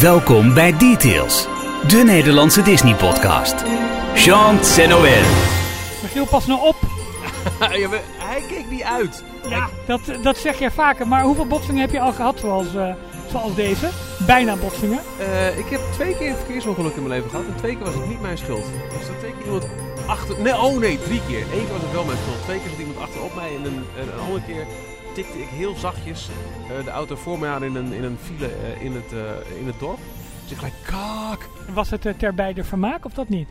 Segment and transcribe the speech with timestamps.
[0.00, 1.46] Welkom bij Details,
[1.88, 3.64] de Nederlandse Disney-podcast.
[4.14, 5.22] Jean Noël.
[6.02, 6.76] Michiel, pas nou op.
[7.78, 9.24] Ja, maar hij keek niet uit.
[9.48, 11.08] Ja, dat, dat zeg jij vaker.
[11.08, 12.94] Maar hoeveel botsingen heb je al gehad zoals, eh,
[13.30, 13.88] zoals deze?
[14.26, 15.00] Bijna botsingen.
[15.18, 17.46] Eh, ik heb twee keer een verkeersongeluk in mijn leven gehad.
[17.46, 18.64] En twee keer was het niet mijn schuld.
[18.98, 19.66] Dus er twee keer iemand
[20.06, 20.40] achter...
[20.40, 21.40] Nee, oh nee, drie keer.
[21.40, 22.42] Eén keer was het wel mijn schuld.
[22.42, 23.50] Twee keer zat iemand achterop mij.
[23.56, 24.66] En een, en een andere keer
[25.14, 28.46] tikte ik heel zachtjes eh, de auto voor mij aan in een, in een file
[28.46, 29.98] eh, in, het, eh, in het dorp.
[30.42, 31.48] Dus ik gelijk, kak!
[31.74, 33.48] Was het ter beide vermaak of dat niet?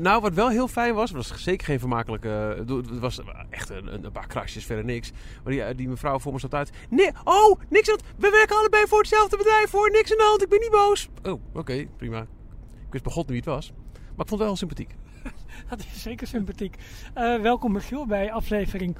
[0.00, 2.56] Nou, wat wel heel fijn was, was zeker geen vermakelijke.
[2.68, 3.20] uh, Het was
[3.50, 5.10] echt een, een paar krasjes, verder niks.
[5.44, 6.70] Maar die, die mevrouw voor me zat uit.
[6.90, 7.96] Nee, oh, niks aan.
[8.16, 9.90] We werken allebei voor hetzelfde bedrijf hoor.
[9.90, 11.08] Niks aan de hand, ik ben niet boos.
[11.22, 12.20] Oh, oké, prima.
[12.86, 13.72] Ik wist bij God niet wie het was.
[13.92, 14.94] Maar ik vond het wel heel sympathiek.
[15.70, 16.76] Dat is zeker sympathiek.
[17.42, 18.96] Welkom Michiel bij aflevering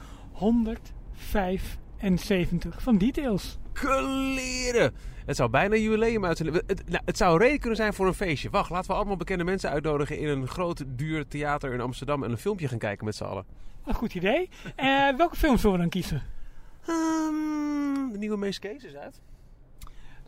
[1.15, 3.59] 175 van Details.
[3.73, 4.95] Kleren!
[5.27, 6.63] Het zou bijna een jubileum uitzenden.
[6.67, 8.51] Het, nou, het zou een reden kunnen zijn voor een feestje.
[8.51, 12.31] Wacht, laten we allemaal bekende mensen uitnodigen in een groot, duur theater in Amsterdam en
[12.31, 13.45] een filmpje gaan kijken met z'n allen.
[13.85, 14.49] Een goed idee.
[14.77, 16.23] Eh, welke film zullen we dan kiezen?
[16.81, 19.21] Ehm, de nieuwe Mees Kees is uit.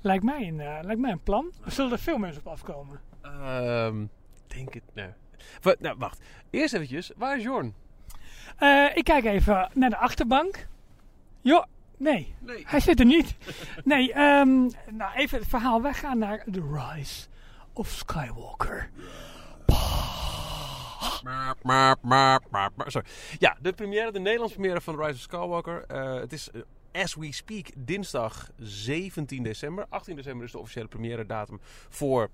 [0.01, 1.53] Lijkt mij een, eh, lijkt mij een plan.
[1.67, 3.01] Zullen er veel mensen op afkomen?
[3.23, 4.07] Ehm,
[4.47, 5.09] denk het, nee.
[5.79, 6.21] Nou, wacht.
[6.51, 7.75] Eerst eventjes, waar is Jorn?
[8.57, 10.67] Eh, ik kijk even naar de achterbank.
[11.45, 11.65] Jo,
[11.97, 12.35] nee.
[12.41, 12.65] Nee.
[12.67, 13.35] Hij zit er niet.
[13.85, 14.49] Nee, ehm,
[14.91, 15.83] nou even het verhaal.
[15.83, 17.27] Wij gaan naar The Rise
[17.73, 18.91] of Skywalker.
[21.23, 23.07] Maar, maar, maar, maar, maar- Sorry.
[23.39, 25.85] Ja, de première, de Nederlandse première van The Rise of Skywalker.
[25.87, 29.87] Eh, het is, eh, as we speak, dinsdag 17 december.
[29.89, 32.31] 18 december is de officiële première datum voor...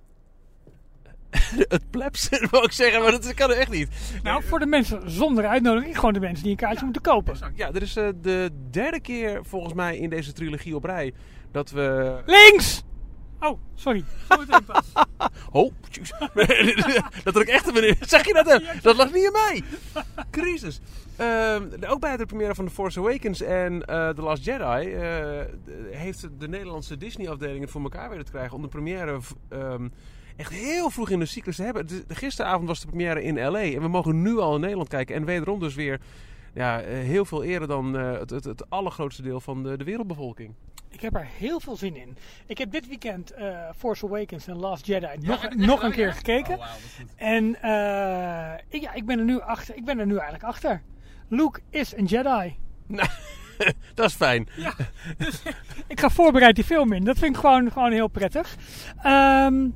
[1.75, 3.89] het plebs, wou ik zeggen, maar dat kan er echt niet.
[4.23, 7.37] Nou, voor de mensen zonder uitnodiging, gewoon de mensen die een kaartje moeten kopen.
[7.55, 11.13] Ja, er is eh, de derde keer volgens mij in deze trilogie op rij
[11.53, 12.17] dat we...
[12.27, 12.83] Links!
[13.41, 14.05] Oh, sorry.
[14.67, 14.93] Pas.
[15.53, 15.73] Oh,
[17.25, 18.47] dat ook echt een Zeg je dat?
[18.47, 18.81] hè?
[18.83, 19.63] Dat lag niet aan mij.
[20.31, 20.81] Crisis.
[21.17, 25.45] Ehm, ook bij de première van The Force Awakens en eh, The Last Jedi eh,
[25.91, 29.19] heeft de Nederlandse Disney-afdeling het voor elkaar weten te krijgen om de première
[29.49, 29.89] ehm,
[30.41, 31.87] echt heel vroeg in de cyclus te hebben.
[31.87, 35.15] De- gisteravond was de première in LA en we mogen nu al in Nederland kijken.
[35.15, 36.01] En wederom dus weer
[36.55, 39.85] ja, eh, heel veel eerder dan eh, het, het, het allergrootste deel van de, de
[39.85, 40.55] wereldbevolking.
[40.89, 42.17] Ik heb er heel veel zin in.
[42.47, 46.59] Ik heb dit weekend eh, Force Awakens en Last Jedi nog, nog een keer gekeken.
[47.17, 49.77] En eh, ik, ja, ik ben er nu achter.
[49.77, 50.83] Ik ben er nu eigenlijk achter.
[51.29, 52.57] Luke is een Jedi.
[52.87, 53.09] Nou,
[53.95, 54.49] dat is fijn.
[54.57, 54.75] Ja,
[55.17, 55.43] dus
[55.87, 57.05] ik ga voorbereid die film in.
[57.05, 58.57] Dat vind ik gewoon, gewoon heel prettig.
[59.03, 59.69] Ehm,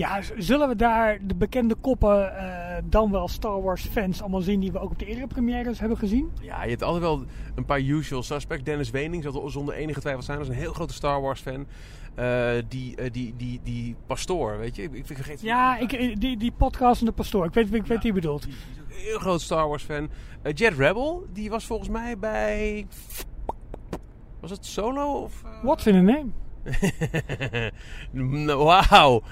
[0.00, 4.60] ja, zullen we daar de bekende koppen, eh, dan wel Star Wars fans, allemaal zien
[4.60, 6.30] die we ook op de eerdere premières hebben gezien?
[6.40, 7.24] Ja, je hebt altijd wel
[7.54, 8.64] een paar usual suspects.
[8.64, 10.38] Dennis Wening zal er zonder enige twijfel zijn.
[10.38, 11.66] Dat is een heel grote Star Wars fan.
[12.14, 14.82] Eh, die, eh, die, die, die pastoor, weet je?
[14.82, 17.44] Ik, ik vergeet Ja, ik, die, die podcast en de pastoor.
[17.44, 18.42] Ik weet, ik weet wie je bedoelt.
[18.42, 20.10] Die is ook een heel groot Star Wars fan.
[20.54, 22.86] Jet Rebel, die was volgens mij bij...
[24.40, 25.22] Was het Solo?
[25.22, 25.44] Of?
[25.62, 26.30] What's in a name?
[28.64, 29.22] Wauw.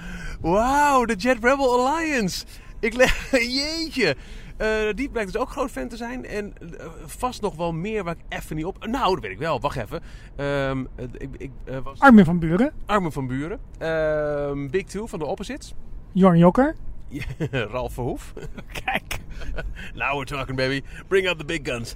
[0.41, 2.45] Wauw, de Jet Rebel Alliance.
[2.79, 3.31] Ik leg...
[3.57, 4.15] Jeetje.
[4.57, 6.25] Eh, die blijkt dus ook groot fan te zijn.
[6.25, 8.85] En eh, vast nog wel meer waar ik even niet op...
[8.85, 9.59] Nou, dat weet ik wel.
[9.59, 10.01] Wacht even.
[10.35, 10.71] Eh,
[11.17, 11.51] ik, ik
[11.83, 11.99] was...
[11.99, 12.71] Armin van Buren.
[12.85, 13.59] Armen van Buren.
[13.77, 15.73] Ehm, Big Two van de Opposites.
[16.11, 16.75] Jorn Jokker.
[17.71, 18.33] Ralf Verhoef.
[18.85, 19.19] Kijk.
[19.95, 20.83] Now we're talking, baby.
[21.07, 21.95] Bring out the big guns.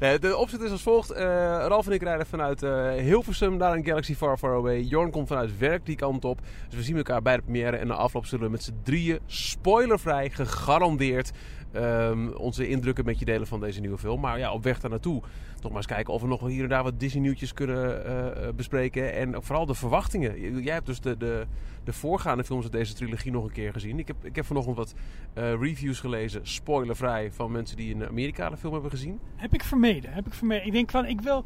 [0.00, 1.10] Nee, de opzet is als volgt.
[1.10, 1.24] Eh,
[1.68, 4.80] Ralf en ik rijden vanuit eh, Hilversum naar een Galaxy Far Far Away.
[4.80, 6.40] Jorn komt vanuit werk die kant op.
[6.68, 7.76] Dus we zien elkaar bij de première.
[7.76, 11.32] En na afloop zullen we met z'n drieën, spoilervrij, gegarandeerd...
[11.72, 14.20] ehm, onze indrukken met je delen van deze nieuwe film.
[14.20, 15.22] Maar ja, op weg daar naartoe
[15.60, 18.48] toch maar eens kijken of we nog hier en daar wat Disney nieuwtjes kunnen eh,
[18.48, 19.14] eh, bespreken.
[19.14, 20.62] En vooral de verwachtingen.
[20.62, 21.46] Jij hebt dus de, de,
[21.84, 23.98] de voorgaande films uit deze trilogie nog een keer gezien.
[23.98, 24.94] Ik heb, ik heb vanochtend wat
[25.32, 29.20] eh, reviews gelezen, spoilervrij, van mensen die in Amerika de film hebben gezien.
[29.36, 30.12] Heb ik vermeden.
[30.12, 30.66] Heb ik vermeden.
[30.66, 31.44] Ik denk van, ik wil...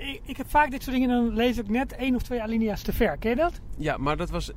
[0.00, 2.82] Ik, ik heb vaak dit soort dingen, dan lees ik net één of twee alinea's
[2.82, 3.16] te ver.
[3.16, 3.60] Ken je dat?
[3.76, 4.50] Ja, maar dat was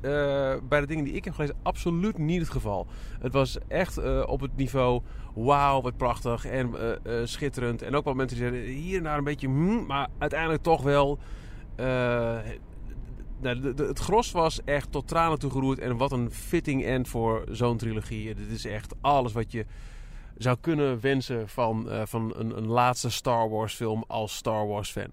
[0.68, 2.86] bij de dingen die ik heb gelezen absoluut niet het geval.
[3.20, 5.02] Het was echt eh, op het niveau,
[5.34, 7.82] wauw, wat prachtig en eh, schitterend.
[7.82, 10.82] En ook wel mensen die zeiden, hier en daar een beetje, hmm, maar uiteindelijk toch
[10.82, 11.18] wel...
[13.40, 15.78] nou, het gros was echt tot tranen toe geroerd.
[15.78, 18.34] En wat een fitting end voor zo'n trilogie.
[18.34, 19.66] Dit is echt alles wat je
[20.36, 25.10] zou kunnen wensen van, van een, een laatste Star Wars film als Star Wars fan.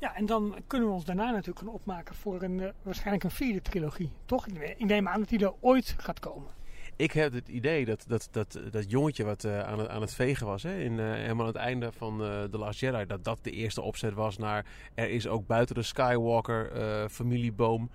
[0.00, 3.30] Ja, en dan kunnen we ons daarna natuurlijk gaan opmaken voor een, eh, waarschijnlijk een
[3.30, 4.10] vierde trilogie.
[4.24, 4.46] Toch?
[4.46, 6.50] Ik ne- Ik neem aan dat die er ooit gaat komen.
[6.96, 10.14] Ik heb het idee dat dat, dat, dat jongetje wat eh, aan, het, aan het
[10.14, 12.18] vegen was, hè, in, eh, helemaal aan het einde van
[12.50, 15.82] The Last Jedi, dat dat de eerste opzet was naar er is ook buiten de
[15.82, 16.70] Skywalker
[17.10, 17.90] familieboom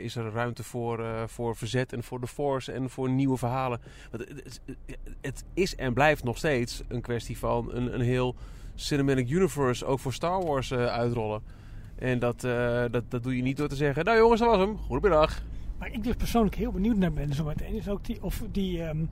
[0.00, 3.80] is er ruimte voor, voor verzet en voor de Force en voor nieuwe verhalen.
[4.10, 4.60] Het-
[5.20, 8.34] het is en blijft nog steeds een kwestie van een, een heel
[8.80, 11.42] cinematic universe ook voor Star Wars eh, uitrollen.
[12.00, 14.58] En dat, eh, dat, dat doe je niet door te zeggen, nou jongens, dat was
[14.58, 14.76] hem.
[14.76, 15.42] Goedemiddag.
[15.78, 19.04] Waar ik dus persoonlijk heel benieuwd naar ben zometeen is ook die, of die, ehm,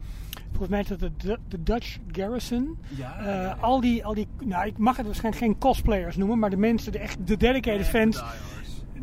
[0.48, 2.78] volgens mij is dat de, de Dutch Garrison.
[2.98, 6.56] Eh, al die, al die, nou ik mag het waarschijnlijk geen cosplayers noemen, maar de
[6.56, 8.22] mensen, de echt de dedicated fans,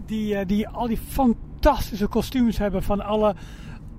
[0.05, 3.35] die, eh, die al die fantastische kostuums hebben van alle,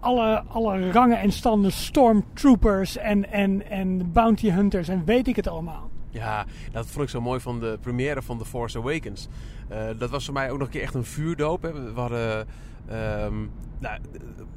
[0.00, 5.48] alle, alle rangen en standen, stormtroopers en, en, en bounty hunters en weet ik het
[5.48, 5.85] allemaal.
[6.16, 9.28] Ja, dat vond ik zo mooi van de première van The Force Awakens.
[9.68, 11.62] Eh, dat was voor mij ook nog een keer echt een vuurdoop.
[11.62, 11.72] Hè.
[11.72, 12.46] We hadden...
[12.88, 13.34] ehm,
[13.78, 14.00] nou,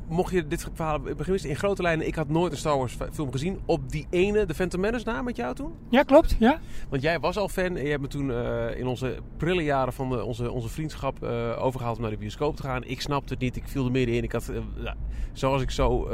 [0.07, 2.07] mocht je dit verhaal beginnen in grote lijnen...
[2.07, 5.21] Ik had nooit een Star Wars film gezien op die ene, de Phantom Menace na
[5.21, 5.73] met jou toen.
[5.89, 6.59] Ja, klopt, ja.
[6.89, 9.93] Want jij was al fan en je hebt me toen eh, in onze prille jaren
[9.93, 12.83] van de, onze, onze vriendschap eh, overgehaald om naar de bioscoop te gaan.
[12.83, 14.23] Ik snapte het niet, ik viel er middenin.
[14.23, 14.95] Ik had, nou,
[15.33, 16.07] zoals ik zo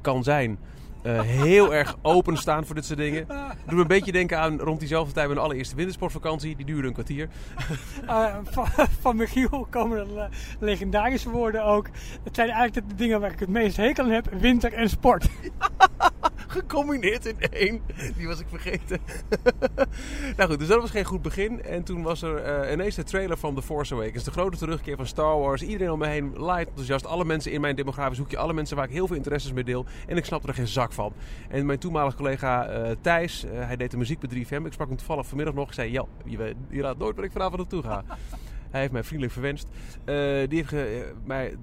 [0.00, 0.58] kan zijn,
[1.06, 3.26] eh, heel erg openstaan voor dit soort dingen.
[3.26, 6.56] Doe me een beetje denken aan rond diezelfde tijd mijn allereerste wintersportvakantie.
[6.56, 7.28] Die duurde een kwartier.
[8.06, 8.66] Eh, van,
[9.02, 10.28] van Michiel komen er eh,
[10.60, 11.86] legendarische woorden ook.
[12.24, 15.28] Het zijn eigenlijk de dingen waar ik het meest hekel aan heb: winter en sport.
[16.46, 17.82] Gecombineerd in één.
[18.16, 18.98] Die was ik vergeten.
[20.36, 21.62] nou goed, dus dat was geen goed begin.
[21.62, 24.24] En toen was er ineens de trailer van The Force Awakens.
[24.24, 25.62] De grote terugkeer van Star Wars.
[25.62, 27.06] Iedereen om me heen light enthousiast.
[27.06, 28.38] Alle mensen in mijn demografisch hoekje.
[28.38, 29.86] Alle mensen waar ik heel veel interesses mee deel.
[30.06, 31.12] En ik snapte er geen zak van.
[31.48, 34.66] En mijn toenmalige collega eh, Thijs, eh, hij deed een muziekbedrijf hem.
[34.66, 35.68] Ik sprak hem toevallig vanmiddag nog.
[35.68, 38.04] Ik zei, ja, je, je raadt nooit waar ik vanavond naartoe ga.
[38.72, 39.68] hij heeft mij vriendelijk verwenst.
[40.04, 40.14] Eh,
[40.48, 40.74] die heeft
[41.24, 41.56] mij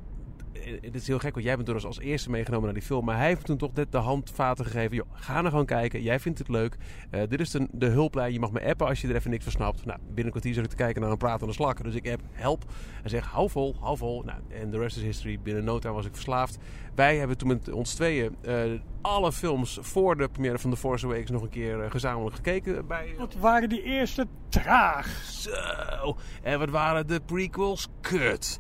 [0.82, 3.06] het is heel gek, want jij bent door ons als eerste meegenomen naar die film.
[3.06, 4.96] Maar hij heeft toen toch net de handvaten gegeven.
[4.96, 6.02] Joh, ga nou gewoon kijken.
[6.02, 6.78] Jij vindt het leuk.
[7.10, 8.34] Eh, dit is de, de hulplijn.
[8.34, 9.86] Je mag me appen als je er even niks van snapt.
[9.86, 11.84] Nou, binnen een kwartier zat ik te kijken naar een pratende slak.
[11.84, 12.64] Dus ik app, help.
[13.02, 14.22] Hij zegt, hou vol, hou vol.
[14.26, 15.40] Nou, en de rest is history.
[15.44, 16.58] Binnen no time was ik verslaafd.
[16.96, 18.56] Wij hebben toen met ons tweeën eh,
[19.02, 22.88] alle films voor de première van The Force Awakens nog een keer eh, gezamenlijk gekeken.
[22.88, 25.08] Bij, Wat waren die eerste traag?
[25.32, 26.18] zo.
[26.42, 27.88] En wat waren de prequels?
[28.02, 28.60] Kut.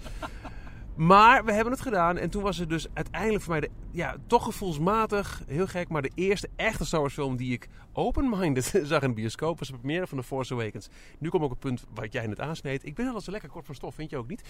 [0.96, 2.18] Maar we hebben het gedaan.
[2.18, 6.02] En toen was het dus uiteindelijk voor mij de, ja, toch gevoelsmatig, heel gek, maar
[6.02, 9.78] de eerste echte Star Wars film die ik open-minded zag in de bioscoop was de
[9.78, 10.90] première van The Force Awakens.
[11.20, 12.86] Nu komt ook het punt wat jij net aansneed.
[12.86, 14.42] Ik ben al zo lekker kort van stof, vind je ook niet?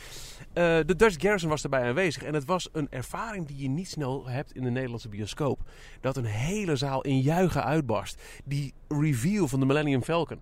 [0.54, 2.24] Eh, de Dutch Garrison was erbij aanwezig.
[2.24, 5.60] En het was een ervaring die je niet snel hebt in de Nederlandse bioscoop.
[6.01, 8.22] Dat een hele zaal in juichen uitbarst.
[8.46, 10.39] Die reveal van de Millennium Falcon.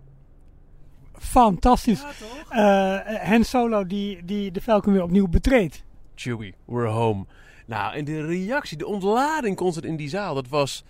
[1.14, 2.04] Fantastisch.
[2.50, 3.00] Eh
[3.30, 5.84] Han Solo die, die de Falcon weer opnieuw betreedt.
[6.16, 7.26] Chewie, we're home.
[7.66, 10.84] Nou, en de reactie, de ontlading constant in die zaal, dat was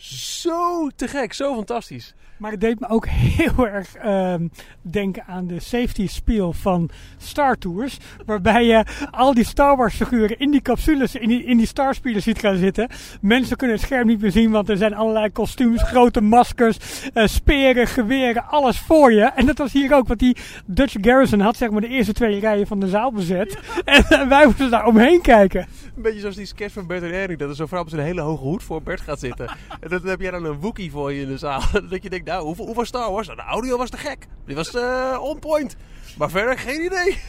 [0.00, 2.14] zo te gek, zo fantastisch.
[2.40, 3.06] Maar het deed me ook
[3.36, 4.48] heel erg ehm,
[4.82, 7.98] denken aan de safety spiel van Star Tours.
[8.26, 11.96] Waarbij je al die Star Wars figuren in die capsules, in die, in die Star
[12.02, 12.88] ziet gaan zitten.
[13.20, 16.76] Mensen kunnen het scherm niet meer zien, want er zijn allerlei kostuums, grote maskers,
[17.14, 19.24] eh, speren, geweren, alles voor je.
[19.24, 20.36] En dat was hier ook, want die
[20.66, 23.58] Dutch Garrison had zeg maar de eerste twee rijen van de zaal bezet.
[23.84, 25.66] En eh, wij moesten daar omheen kijken.
[25.96, 27.98] Een beetje zoals die sketch van Bert en Ernie, dat er zo'n vrouw met een
[27.98, 29.50] hele hoge hoed voor Bert gaat zitten.
[29.90, 31.62] dan heb jij dan een Wookie voor je in de zaal.
[31.90, 33.26] dat je denkt, nou, hoe, hoe was Star Wars?
[33.26, 34.26] Nou, de audio was te gek.
[34.46, 35.76] Die was eh, on point.
[36.18, 37.18] Maar verder geen idee.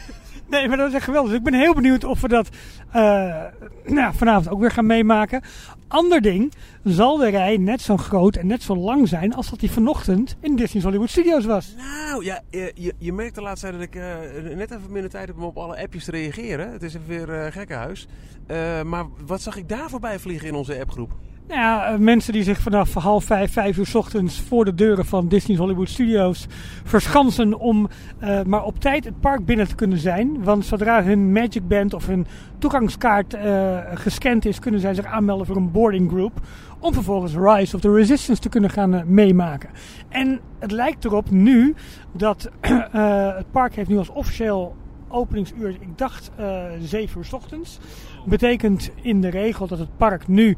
[0.51, 1.29] Nee, maar dat is echt geweldig.
[1.29, 2.49] Dus ik ben heel benieuwd of we dat
[2.91, 3.43] eh,
[3.85, 5.41] nou, vanavond ook weer gaan meemaken.
[5.87, 6.53] Ander ding,
[6.83, 10.37] zal de rij net zo groot en net zo lang zijn als dat die vanochtend
[10.39, 11.75] in Disney's Hollywood Studios was?
[11.77, 15.11] Nou, ja, je, je, je merkt de laatste tijd dat ik eh, net even minder
[15.11, 16.71] tijd heb om op alle appjes te reageren.
[16.71, 18.07] Het is even weer eh gekkenhuis.
[18.47, 21.11] Eh, maar wat zag ik daar voorbij vliegen in onze appgroep?
[21.51, 25.05] Nou ja, eh, mensen die zich vanaf half vijf, vijf uur ochtends voor de deuren
[25.05, 26.47] van Disney's Hollywood Studios
[26.83, 27.89] verschansen om
[28.19, 30.43] eh, maar op tijd het park binnen te kunnen zijn.
[30.43, 32.27] Want zodra hun Magic Band of hun
[32.57, 36.39] toegangskaart eh, gescand is, kunnen zij zich aanmelden voor een boarding group.
[36.79, 39.69] Om vervolgens Rise of the Resistance te kunnen gaan meemaken.
[40.09, 41.75] En het lijkt erop nu
[42.11, 42.49] dat
[43.37, 44.75] het park heeft nu als officieel
[45.11, 47.79] openingsuur, ik dacht eh 7 uur ochtends.
[48.25, 50.57] Betekent in de regel dat het park nu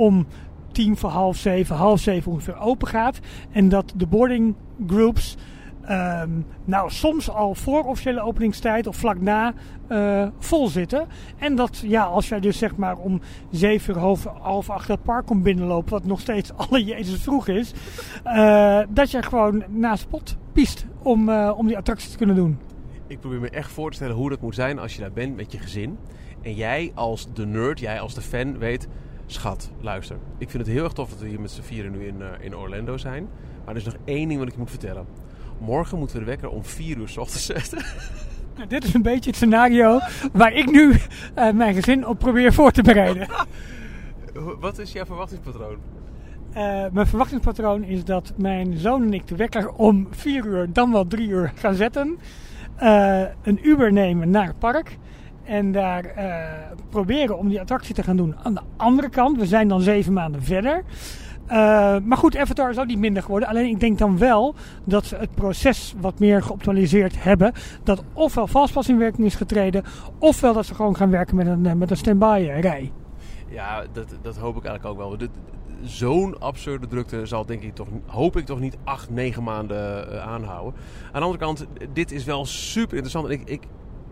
[0.00, 0.26] om
[0.72, 3.18] tien voor half zeven, half zeven ongeveer open gaat.
[3.50, 4.54] En dat de boarding
[4.86, 5.36] groups,
[5.82, 6.30] ehm,
[6.64, 9.52] nou soms al voor officiële openingstijd of vlak na,
[9.88, 11.06] eh, vol zitten.
[11.38, 15.02] En dat ja, als jij dus zeg maar om zeven uur, half, half acht het
[15.02, 17.72] park komt binnenlopen, wat nog steeds alle Jezus vroeg is,
[18.24, 22.58] eh, dat je gewoon naast pot piest om, eh, om die attractie te kunnen doen.
[23.06, 25.36] Ik probeer me echt voor te stellen hoe dat moet zijn als je daar bent
[25.36, 25.98] met je gezin.
[26.42, 28.88] En jij als de nerd, jij als de fan weet...
[29.32, 30.16] Schat, luister.
[30.38, 32.44] Ik vind het heel erg tof dat we hier met z'n vieren nu in, eh,
[32.44, 33.28] in Orlando zijn.
[33.64, 35.06] Maar er is nog één ding wat ik je moet vertellen.
[35.58, 37.78] Morgen moeten we de wekker om vier uur 's ochtends zetten.
[38.56, 39.98] Nou, dit is een beetje het scenario
[40.32, 43.28] waar ik nu uh, mijn gezin op probeer voor te bereiden.
[44.60, 45.76] Wat is jouw verwachtingspatroon?
[46.50, 50.92] Uh, mijn verwachtingspatroon is dat mijn zoon en ik de wekker om 4 uur, dan
[50.92, 52.18] wel 3 uur gaan zetten.
[53.42, 54.98] Een Uber nemen naar het park.
[55.50, 56.34] En daar uh,
[56.88, 58.36] proberen om die attractie te gaan doen.
[58.42, 60.76] Aan de andere kant, we zijn dan zeven maanden verder.
[60.76, 63.48] Uh, maar goed, Avatar is ook niet minder geworden.
[63.48, 64.54] Alleen ik denk dan wel
[64.84, 67.52] dat ze het proces wat meer geoptimaliseerd hebben.
[67.82, 69.84] Dat ofwel Fastpass in werking is getreden,
[70.18, 72.92] ofwel dat ze gewoon gaan werken met een, met een stand-by rij.
[73.48, 75.28] Ja, dat, dat hoop ik eigenlijk ook wel.
[75.82, 80.80] Zo'n absurde drukte zal denk ik toch, hoop ik toch niet acht, negen maanden aanhouden.
[81.06, 83.30] Aan de andere kant, dit is wel super interessant.
[83.30, 83.62] Ik, ik,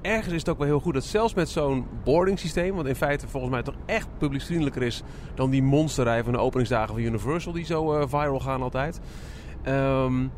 [0.03, 2.95] ergens is het ook wel heel goed dat zelfs met zo'n boarding systeem, wat in
[2.95, 5.03] feite volgens mij toch echt publieksvriendelijker is
[5.35, 9.01] dan die monsterrij van de openingsdagen van Universal die zo uh, viral gaan altijd.
[9.67, 10.31] Um,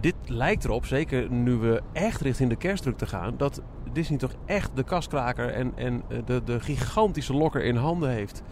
[0.00, 4.70] dit lijkt erop, zeker nu we echt richting de kerstdruk gaan, dat Disney toch echt
[4.74, 8.42] de kaskraker en, en de, de gigantische lokker in handen heeft.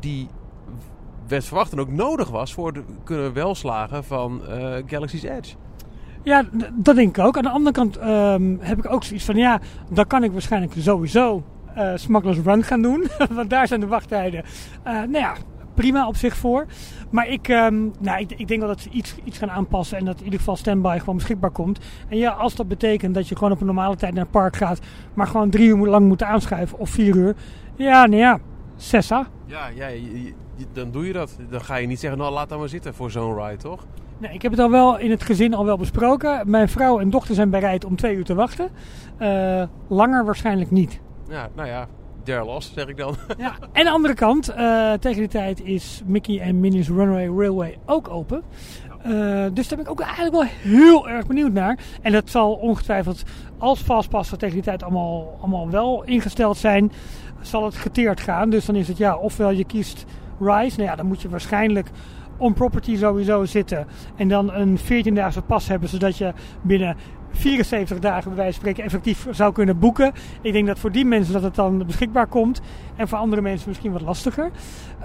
[0.00, 0.28] Die
[1.26, 5.54] werd verwacht en ook nodig was voor het kunnen welslagen van uh, Galaxy's Edge.
[6.26, 7.36] Ja, dat denk ik ook.
[7.36, 10.72] Aan de andere kant um, heb ik ook zoiets van, ja, dan kan ik waarschijnlijk
[10.78, 11.42] sowieso
[11.76, 13.06] uh, Smugglers Run gaan doen.
[13.30, 14.44] Want daar zijn de wachttijden,
[14.86, 15.34] uh, nou ja,
[15.74, 16.66] prima op zich voor.
[17.10, 20.04] Maar ik, um, nou, ik, ik, denk wel dat ze iets, iets gaan aanpassen en
[20.04, 21.78] dat in ieder geval standby gewoon beschikbaar komt.
[22.08, 24.56] En ja, als dat betekent dat je gewoon op een normale tijd naar het park
[24.56, 24.80] gaat,
[25.14, 27.36] maar gewoon drie uur lang moet aanschuiven of vier uur.
[27.76, 28.38] Ja, nou ja,
[28.76, 29.26] Sessa.
[29.44, 29.86] Ja, ja
[30.72, 31.36] dan doe je dat.
[31.50, 33.86] Dan ga je niet zeggen, nou laat dan maar zitten voor zo'n ride, toch?
[34.18, 36.50] Nee, ik heb het al wel in het gezin al wel besproken.
[36.50, 38.70] Mijn vrouw en dochter zijn bereid om twee uur te wachten.
[39.18, 41.00] Uh, langer waarschijnlijk niet.
[41.28, 41.86] Ja, nou ja,
[42.24, 43.16] der los, zeg ik dan.
[43.38, 47.26] ja, en aan de andere kant, uh, tegen die tijd is Mickey en Minnie's Runaway
[47.26, 48.42] Railway ook open.
[49.06, 51.78] Uh, dus daar ben ik ook eigenlijk wel heel erg benieuwd naar.
[52.02, 53.22] En dat zal ongetwijfeld,
[53.58, 56.92] als vastpassen tegen die tijd allemaal, allemaal wel ingesteld zijn,
[57.40, 58.50] zal het geteerd gaan.
[58.50, 60.04] Dus dan is het ja, ofwel je kiest
[60.40, 60.76] Rise.
[60.76, 61.90] Nou ja, dan moet je waarschijnlijk
[62.36, 63.86] on property sowieso zitten.
[64.16, 66.96] En dan een 14-daagse pas hebben, zodat je binnen
[67.30, 70.12] 74 dagen bij wijze spreken effectief zou kunnen boeken.
[70.40, 72.60] Ik denk dat voor die mensen dat het dan beschikbaar komt.
[72.96, 74.50] En voor andere mensen misschien wat lastiger.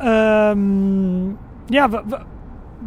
[0.03, 2.19] Um, ja, we, we,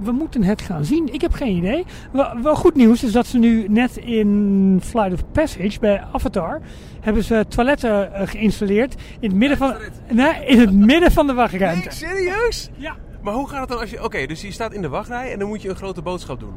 [0.03, 1.13] we, moeten het gaan zien.
[1.13, 1.85] Ik heb geen idee.
[2.13, 6.61] Wel, wel, goed nieuws is dat ze nu net in Flight of Passage bij Avatar...
[7.05, 9.75] hebben ze toiletten uh, geïnstalleerd in het midden van,
[10.11, 11.89] nee, in het midden van de wachtruimte.
[11.89, 12.71] Nee, serieus?
[12.77, 12.97] Ja.
[13.23, 14.05] Maar hoe gaat het dan als je...
[14.05, 16.55] Oké, dus je staat in de wachtrij en dan moet je een grote boodschap doen.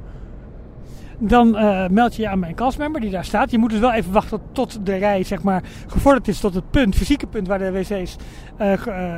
[1.19, 3.51] Dan uh, meld je je aan mijn castmember die daar staat.
[3.51, 6.69] Je moet dus wel even wachten tot de rij zeg maar, gevorderd is tot het
[6.71, 8.15] punt, fysieke punt waar de wc's
[8.61, 9.15] uh, uh,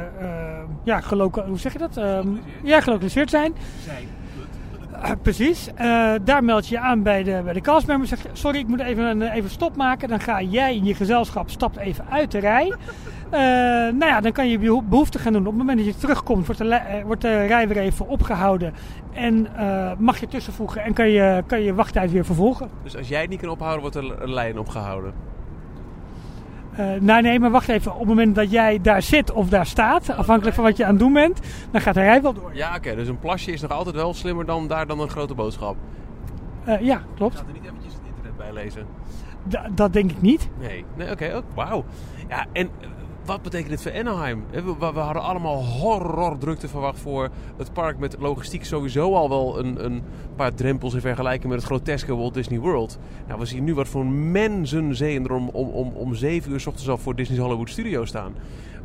[0.84, 1.02] ja,
[1.48, 1.96] hoe zeg je dat?
[2.64, 3.54] ja, gelokaliseerd zijn.
[3.86, 4.08] Zijn.
[5.04, 5.68] Uh, precies.
[5.68, 8.08] Uh, daar meld je je aan bij de, bij de castmember.
[8.08, 10.10] Zeg je, sorry, ik moet even, even stop maken.
[10.10, 12.66] Dan ga jij in je gezelschap, stapt even uit de rij.
[12.66, 12.74] Uh,
[14.00, 15.42] nou ja, dan kan je je behoefte gaan doen.
[15.42, 18.74] Op het moment dat je terugkomt, wordt de, wordt de rij weer even opgehouden.
[19.14, 19.48] En
[19.98, 22.70] mag je tussenvoegen en kan je, kan je wachttijd weer vervolgen.
[22.84, 25.14] Dus als jij het niet kan ophouden, wordt er een lijn opgehouden?
[26.80, 27.92] Uh, nou nee, maar wacht even.
[27.92, 30.90] Op het moment dat jij daar zit of daar staat, afhankelijk van wat je aan
[30.90, 31.40] het doen bent,
[31.72, 32.52] dan gaat de rij wel door.
[32.54, 32.78] Ja, oké.
[32.78, 35.76] Okay, dus een plasje is nog altijd wel slimmer dan daar dan een grote boodschap.
[36.68, 37.36] Uh, ja, klopt.
[37.36, 38.86] Gaat er niet eventjes het internet bij lezen?
[39.50, 40.50] D dat denk ik niet.
[40.60, 41.24] Nee, nee oké.
[41.24, 41.38] Okay.
[41.38, 41.86] Oh, Wauw.
[42.28, 42.70] Ja, en
[43.30, 44.44] wat betekent dit voor Anaheim?
[44.52, 49.60] We, we, hadden allemaal horror drukte verwacht voor het park met logistiek sowieso al wel
[49.60, 50.04] een, een
[50.36, 53.00] paar drempels in vergelijking met het groteske Walt Disney World.
[53.28, 56.68] Nou, we zien nu wat voor mensenzeeën er om, om, om, om 7 uur s
[56.68, 58.34] ochtends al voor Disney's Hollywood Studio staan.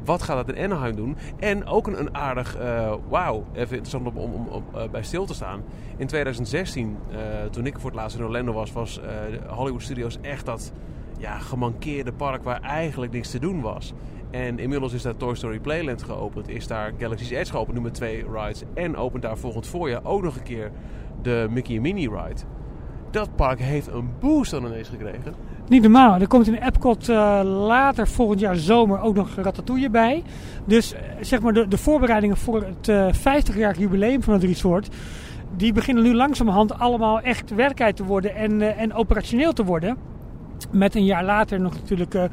[0.04, 1.16] Wat gaat dat in Anaheim doen?
[1.38, 5.34] En ook een, aardig, uh, wauw, even interessant om, om, om, uh, bij stil te
[5.34, 5.62] staan.
[5.96, 7.16] In 2016, uh,
[7.50, 9.00] toen ik voor het laatst in Orlando was, was
[9.48, 10.72] Hollywood Studios echt dat
[11.18, 13.92] ja, gemankeerde park waar eigenlijk niks te doen was.
[14.34, 16.48] En inmiddels is daar Toy Story Playland geopend.
[16.48, 18.62] Is daar Galaxy's Edge geopend, nu met twee rides.
[18.74, 20.70] En opent daar volgend voorjaar ook nog een keer
[21.22, 22.40] de Mickey Minnie ride.
[23.10, 25.34] Dat park heeft een boost dan ineens gekregen.
[25.68, 26.20] Niet normaal.
[26.20, 30.22] Er komt in Epcot uh, later volgend jaar zomer ook nog Ratatouille bij.
[30.64, 34.88] Dus uh, zeg maar de, de, voorbereidingen voor het uh, 50-jarig jubileum van het resort...
[35.56, 40.13] die beginnen nu langzamerhand allemaal echt werkelijkheid te worden en, eh, en operationeel te worden...
[40.71, 42.25] Met een jaar later nog natuurlijk uh,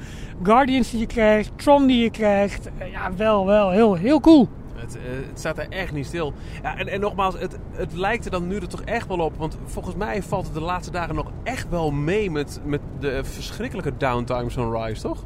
[0.43, 2.69] Guardians die je krijgt, Tron die je krijgt.
[2.79, 4.49] Uh, ja, wel, wel heel, heel cool.
[4.75, 6.33] Het, uh, het, staat er echt niet stil.
[6.63, 9.37] Ja, en, en nogmaals, het, het lijkt er dan nu er toch echt wel op.
[9.37, 13.23] Want volgens mij valt het de laatste dagen nog echt wel mee met, met de
[13.23, 15.23] verschrikkelijke downtimes van Rise, toch?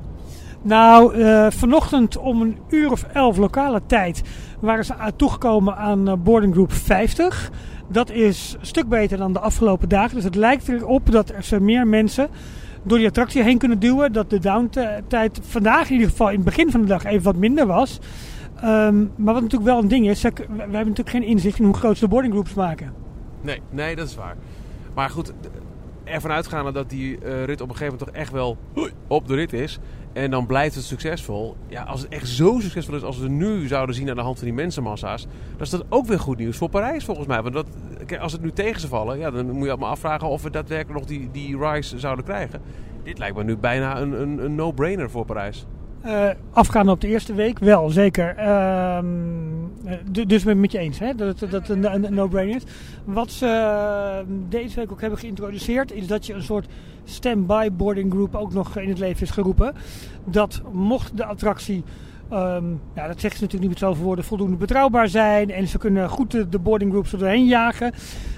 [0.61, 4.21] Nou, uh, vanochtend om een uur of elf lokale tijd
[4.59, 7.51] waren ze toegekomen aan boarding group 50.
[7.87, 10.15] Dat is een stuk beter dan de afgelopen dagen.
[10.15, 12.29] Dus het lijkt erop dat er meer mensen
[12.85, 14.13] door die attractie heen kunnen duwen.
[14.13, 17.35] Dat de downtijd vandaag in ieder geval in het begin van de dag even wat
[17.35, 17.99] minder was.
[18.55, 21.73] Ehm, maar wat natuurlijk wel een ding is, we hebben natuurlijk geen inzicht in hoe
[21.73, 22.93] groot de boarding groups maken.
[23.41, 24.35] Nee, nee, dat is waar.
[24.93, 25.33] Maar goed,
[26.03, 28.57] ervan uitgaande dat die uh, rit op een gegeven moment toch echt wel
[29.07, 29.79] op de rit is.
[30.15, 31.55] En dan blijft het succesvol.
[31.67, 34.37] Ja, als het echt zo succesvol is als we nu zouden zien aan de hand
[34.37, 35.27] van die mensenmassa's.
[35.51, 37.41] Dan is dat ook weer goed nieuws voor Parijs volgens mij.
[37.41, 37.67] Want dat,
[38.19, 40.99] als het nu tegen ze vallen, ja, dan moet je allemaal afvragen of we daadwerkelijk
[40.99, 42.61] nog die, die rise zouden krijgen.
[43.03, 45.65] Dit lijkt me nu bijna een, een, een no-brainer voor Parijs.
[46.05, 48.35] Uh, afgaan op de eerste week, wel, zeker.
[48.37, 48.99] Uh,
[50.27, 52.63] dus ben met je eens hè, dat het een, no-brainer is.
[53.03, 56.67] Wat ze ehm, deze week ook hebben geïntroduceerd, is dat je een soort
[57.03, 59.73] stand-by boarding group ook nog in het leven is geroepen.
[60.25, 61.83] Dat mocht de attractie
[62.33, 65.51] Um, ja, dat zeggen ze natuurlijk niet met zoveel woorden, voldoende betrouwbaar zijn.
[65.51, 67.93] En ze kunnen goed de, boarding groups erheen jagen.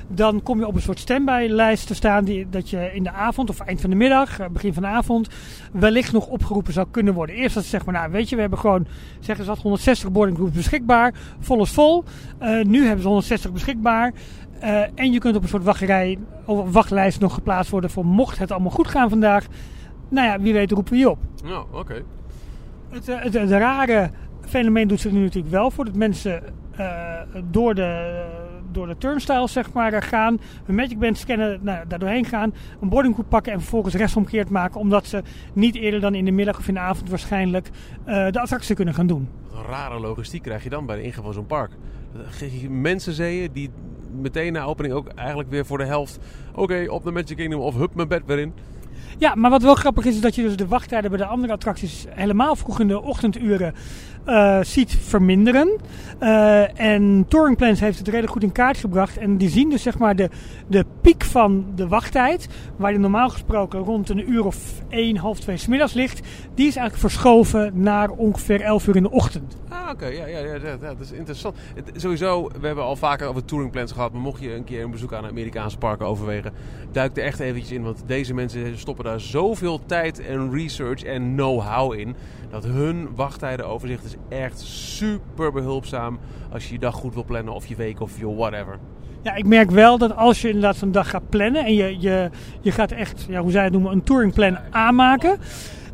[0.08, 2.24] Dan kom je op een soort standby-lijst te staan.
[2.24, 4.90] Die, dat je in de avond of eind van de middag, eh, begin van de
[4.90, 5.28] avond,
[5.72, 7.36] wellicht nog opgeroepen zou kunnen worden.
[7.36, 8.88] Eerst dat ze zeggen, maar, nou weet je, we hebben gewoon,
[9.20, 11.14] zeggen ze 160 boarding groups beschikbaar.
[11.40, 12.04] Vol is vol.
[12.42, 14.14] Uh, nu hebben ze 160 beschikbaar.
[14.64, 18.40] Uh, en je kunt op een soort wachtrij, of wachtlijst nog geplaatst worden voor mocht
[18.40, 19.46] het allemaal goed gaan vandaag.
[20.10, 21.20] Nou ja, wie weet roepen we je op.
[21.44, 21.78] Nou, oké.
[21.78, 22.04] Okay.
[22.90, 24.10] Het, het, het, rare
[24.42, 26.44] fenomeen doet zich nu natuurlijk wel voor dat mensen
[26.80, 27.22] uh,
[27.52, 28.24] door de,
[28.72, 32.90] door de turnstiles zeg maar, gaan, hun Magic Band scannen, nou, daar doorheen gaan, een
[32.90, 36.68] boardinggroep pakken en vervolgens rechtsomkeerd maken, omdat ze niet eerder dan in de middag of
[36.68, 37.70] in de avond waarschijnlijk
[38.08, 39.30] uh, de attractie kunnen gaan doen.
[39.50, 41.72] Wat een rare logistiek krijg je dan bij de ingang van zo'n park.
[42.70, 43.70] Mensenzeeën die
[44.22, 46.20] meteen na opening ook eigenlijk weer voor de helft,
[46.52, 48.54] oké, okay, op de Magic Kingdom of hup mijn bed weer in.
[49.18, 51.54] Ja, maar wat wel grappig is, is dat je dus de wachttijden bij de andere
[51.54, 53.74] attracties helemaal vroeg in de ochtenduren
[54.28, 55.78] uh, ziet verminderen.
[56.22, 59.18] Uh, en Touring Plans heeft het redelijk goed in kaart gebracht.
[59.18, 60.30] En die zien dus zeg maar de,
[60.68, 64.58] de piek van de wachttijd, waar die normaal gesproken rond een uur of
[64.90, 66.20] 1, half 2 smiddags ligt,
[66.54, 69.58] die is eigenlijk verschoven naar ongeveer 11 uur in de ochtend.
[69.70, 70.06] Ah, oké.
[70.06, 71.56] Ja, ja, ja, ja, dat is interessant.
[71.96, 74.92] Sowieso, we hebben al vaker over Touring Plans gehad, maar mocht je een keer een
[74.92, 76.54] bezoek aan Amerikaanse parken overwegen,
[76.92, 81.34] duik er echt eventjes in, want deze mensen stoppen daar zoveel tijd en research en
[81.36, 82.16] know-how in
[82.50, 86.20] dat hun wachttijden-overzicht is echt super behulpzaam
[86.52, 88.80] als je je dag goed wil plannen of je week of je whatever.
[89.22, 92.30] Ja, ik merk wel dat als je inderdaad zo'n dag gaat plannen en je, je,
[92.62, 95.38] je gaat echt, ja, hoe zij het noemen, een touringplan aanmaken.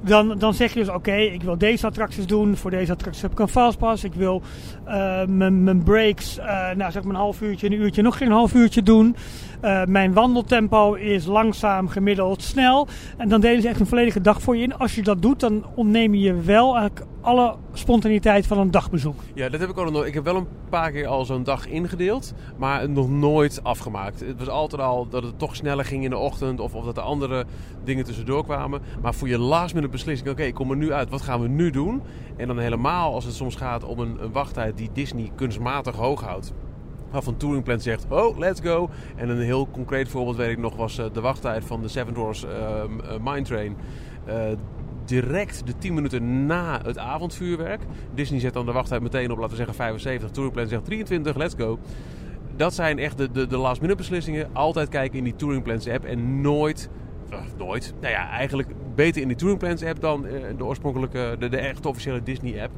[0.05, 2.57] Dan, dan zeg je dus, oké, ik wil deze attracties doen.
[2.57, 4.03] Voor deze attracties heb ik een fastpass.
[4.03, 4.41] Ik wil
[4.87, 8.53] uh, mijn breaks, uh, nou zeg maar een half uurtje, een uurtje, nog geen half
[8.53, 9.15] uurtje doen.
[9.61, 12.87] Uh, mijn wandeltempo is langzaam, gemiddeld, snel.
[13.17, 14.77] En dan delen ze echt een volledige dag voor je in.
[14.77, 19.19] Als je dat doet, dan ontneem je wel eigenlijk alle spontaniteit van een dagbezoek.
[19.33, 20.05] Ja, dat heb ik ook nog.
[20.05, 24.19] Ik heb wel een paar keer al zo'n dag ingedeeld, maar nog nooit afgemaakt.
[24.19, 26.97] Het was altijd al dat het toch sneller ging in de ochtend of, of dat
[26.97, 27.45] er andere
[27.83, 28.81] dingen tussendoor kwamen.
[29.01, 31.47] Maar voor je last minute beslissing, oké, ik kom er nu uit, wat gaan we
[31.47, 32.01] nu doen?
[32.37, 36.21] En dan helemaal als het soms gaat om een, een wachttijd die Disney kunstmatig hoog
[36.21, 36.53] houdt
[37.11, 38.89] waarvan Touring Plan zegt, oh, let's go.
[39.15, 42.13] En een heel concreet voorbeeld weet ik nog was uh, de wachttijd van de Seven
[42.13, 42.83] Doors uh, uh,
[43.23, 43.75] Mine Train.
[45.05, 47.81] Direct de 10 minuten na het avondvuurwerk.
[48.13, 50.29] Disney zet dan de wachttijd meteen op, laten we zeggen 75.
[50.29, 51.79] Touring Plan zegt 23, let's go.
[52.55, 54.49] Dat zijn echt de, de, de last minute beslissingen.
[54.53, 56.89] Altijd kijken in die Touring Plans app en nooit
[57.57, 57.93] nooit.
[58.01, 60.21] Nou ja, eigenlijk beter in die Touring Plans app dan
[60.57, 62.71] de oorspronkelijke, de, de echte officiële Disney app.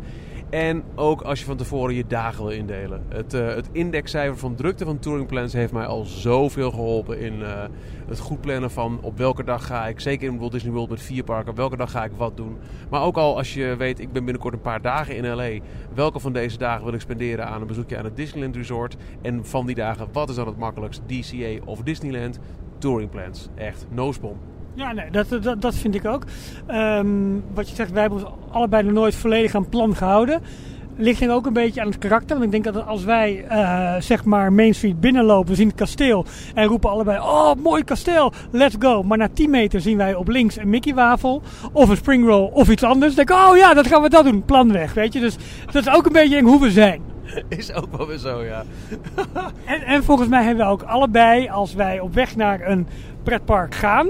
[0.50, 3.04] En ook als je van tevoren je dagen wil indelen.
[3.10, 7.40] Het, uh, het indexcijfer van drukte van Touring Plans heeft mij al zoveel geholpen in
[7.40, 7.64] uh,
[8.08, 11.02] het goed plannen van op welke dag ga ik, zeker in Walt Disney World met
[11.02, 12.58] vier parken, welke dag ga ik wat doen.
[12.90, 16.20] Maar ook al als je weet, ik ben binnenkort een paar dagen in LA, welke
[16.20, 18.96] van deze dagen wil ik spenderen aan een bezoekje aan het Disneyland Resort.
[19.22, 22.40] En van die dagen, wat is dan het makkelijkst, DCA of Disneyland?
[22.78, 23.50] Touring Plans.
[23.56, 24.14] Echt, no.
[24.76, 26.24] Ja, nee, dat, dat, vind ik ook.
[26.72, 30.42] Um, wat je zegt, wij hebben ons allebei nog nooit volledig aan plan gehouden.
[30.98, 32.30] Ligt er ook een beetje aan het karakter.
[32.40, 36.26] Want ik denk dat als wij uh, zeg maar Main Street binnenlopen, zien het kasteel
[36.54, 39.04] en roepen allebei: Oh, mooi kasteel, let's go.
[39.04, 42.70] Maar na 10 meter zien wij op links een Mickey wafel of een springroll of
[42.70, 43.16] iets anders.
[43.16, 44.46] Dan denk ik: Oh ja, dat gaan we dat doen.
[44.46, 45.20] Plan weg, weet je.
[45.20, 45.36] Dus
[45.72, 47.15] dat is ook een beetje hoe we zijn.
[47.50, 48.64] Is ook wel weer zo, ja.
[49.66, 52.88] en, en volgens mij hebben we ook allebei, als wij op weg naar een
[53.24, 54.08] pretpark gaan,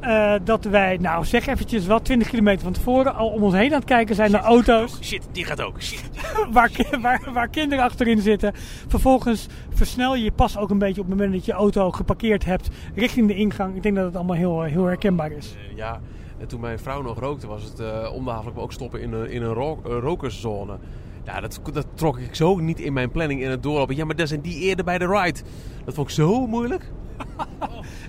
[0.00, 3.72] uh, dat wij, nou zeg eventjes wel 20 kilometer van tevoren al om ons heen
[3.72, 4.98] aan het kijken zijn shit, naar auto's.
[5.02, 5.82] Shit, die gaat ook.
[5.82, 6.10] Shit.
[6.52, 8.52] waar, waar, waar, kinderen achterin zitten.
[8.88, 12.44] Vervolgens versnel je je pas ook een beetje op het moment dat je auto geparkeerd
[12.44, 13.76] hebt richting de ingang.
[13.76, 15.54] Ik denk dat het allemaal heel, heel herkenbaar is.
[15.70, 16.00] Uh, ja,
[16.38, 19.42] en toen mijn vrouw nog rookte was het uh, onbehaaglijk ook stoppen in een, in
[19.42, 20.76] een ro rokerszone.
[21.24, 23.96] Ja, dat, dat trok ik zo niet in mijn planning in het doorlopen.
[23.96, 25.40] Ja, maar daar zijn die eerder bij de ride.
[25.84, 26.90] Dat vond ik zo moeilijk.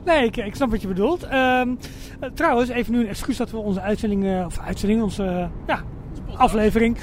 [0.05, 1.23] Nee, ik, ik snap wat je bedoelt.
[1.23, 1.69] Ehm,
[2.19, 5.45] eh, trouwens, even nu een excuus dat we onze uitzending, eh, of uitzending, onze eh,
[5.67, 5.83] ja,
[6.37, 6.97] aflevering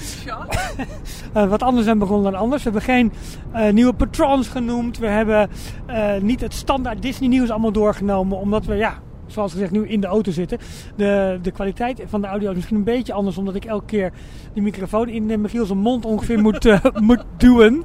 [1.33, 2.63] wat anders zijn begonnen dan anders.
[2.63, 3.13] We hebben geen
[3.53, 4.99] eh, nieuwe patrons genoemd.
[4.99, 5.51] We hebben
[5.87, 8.99] eh, niet het standaard Disney nieuws allemaal doorgenomen, omdat we ja,
[9.33, 10.59] zoals gezegd, nu in de auto zitten.
[10.97, 14.13] De, de kwaliteit van de audio is misschien een beetje anders, omdat ik elke keer
[14.55, 17.85] de microfoon in uh, Michiel zijn mond ongeveer moet, uh, moet duwen.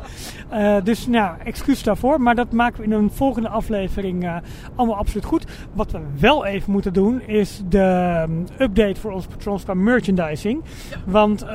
[0.54, 2.22] Uh, dus nou, excuus daarvoor.
[2.22, 4.36] Maar dat maken we in een volgende aflevering uh,
[4.76, 5.46] allemaal absoluut goed.
[5.74, 10.62] Wat we wel even moeten doen, is de um, update voor onze patrons qua merchandising.
[10.90, 11.46] Ja, Want,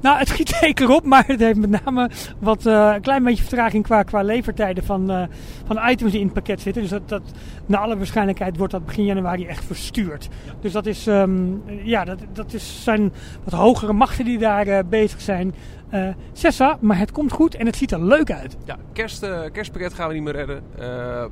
[0.00, 3.84] nou, het schiet zeker op, maar het heeft met name wat een klein beetje vertraging
[3.84, 5.28] qua, qua levertijden van,
[5.66, 6.82] van items die in het pakket zitten.
[6.82, 7.22] Dus dat, dat
[7.66, 10.28] naar alle waarschijnlijkheid wordt dat begin januari echt verstuurd.
[10.46, 10.52] Ja.
[10.60, 13.12] Dus dat, is, um, ja, dat, dat is, zijn
[13.44, 15.54] wat hogere machten die daar bezig zijn.
[15.94, 18.56] Uh, Sessa, maar het komt goed en het ziet er leuk uit.
[18.64, 20.62] Ja, kerst, uh, kerstpakket gaan we niet meer redden.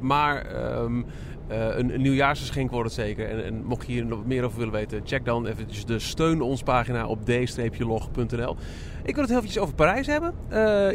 [0.01, 0.46] maar
[0.83, 1.07] um,
[1.48, 3.29] een, een nieuwjaarsgeschenk wordt het zeker.
[3.29, 6.40] En, en, mocht je hier nog meer over willen weten, check dan even de steun
[6.40, 8.57] ons pagina op d-log.nl.
[9.05, 10.35] Ik wil het heel eventjes over Parijs hebben.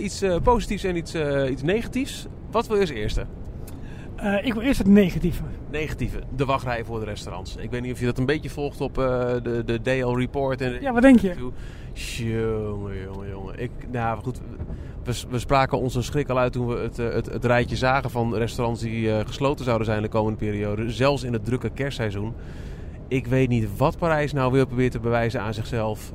[0.03, 1.15] iets positiefs en iets,
[1.49, 2.27] iets negatiefs.
[2.51, 3.25] Wat wil je als eerste?
[4.23, 5.43] Uh, ik wil eerst het negatieve.
[5.71, 7.55] Negatieve, de wachtrij voor de restaurants.
[7.55, 9.05] Ik weet niet of je dat een beetje volgt op uh,
[9.43, 10.61] de, de DL Report.
[10.61, 11.33] En ja, wat denk je?
[11.93, 13.59] Jongen, jongen, jongen.
[13.59, 14.39] Ik, nou goed,
[15.03, 18.35] we, we spraken onze schrik al uit toen we het, het, het rijtje zagen van
[18.35, 20.91] restaurants die uh, gesloten zouden zijn de komende periode.
[20.91, 22.33] Zelfs in het drukke kerstseizoen.
[23.07, 26.13] Ik weet niet wat Parijs nou weer probeert te bewijzen aan zichzelf.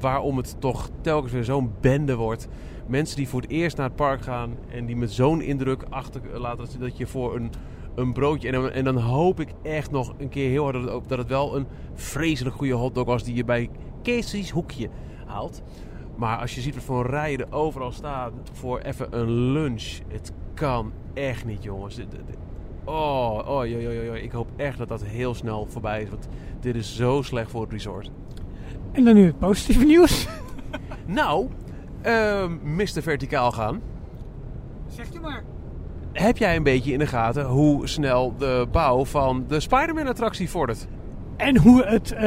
[0.00, 2.48] Waarom het toch telkens weer zo'n bende wordt
[2.86, 6.80] mensen die voor het eerst naar het park gaan en die met zo'n indruk achterlaten
[6.80, 7.50] dat je voor een,
[7.94, 8.50] een broodje.
[8.50, 11.28] En, en, dan hoop ik echt nog een keer heel hard dat het, dat het
[11.28, 13.70] wel een vreselijk goede hotdog was die je bij
[14.02, 14.88] Casey's hoekje
[15.26, 15.62] haalt.
[16.16, 19.98] Maar als je ziet wat voor rijen er overal staan voor even een lunch.
[20.08, 21.98] Het kan echt niet, jongens.
[22.84, 24.12] Oh, oh, jo, jo, jo.
[24.12, 26.08] ik hoop echt dat dat heel snel voorbij is.
[26.08, 26.28] Want
[26.60, 28.10] dit is zo slecht voor het resort.
[28.92, 30.28] En dan nu het positieve nieuws.
[31.06, 31.48] nou,
[32.06, 33.02] uh, Mr.
[33.02, 33.80] Verticaal gaan.
[34.88, 35.42] Zegt u maar.
[36.12, 40.86] Heb jij een beetje in de gaten hoe snel de bouw van de Spider-Man-attractie vordert?
[41.36, 42.20] En hoe het, uh,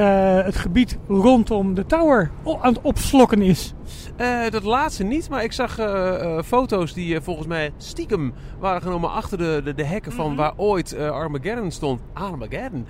[0.43, 3.73] het gebied rondom de tower aan het opslokken is.
[4.21, 9.11] Uh, dat laatste niet, maar ik zag uh, foto's die volgens mij stiekem waren genomen
[9.11, 10.39] achter de, de, de hekken van mm -hmm.
[10.39, 12.01] waar ooit Armageddon stond.
[12.13, 12.85] Armageddon.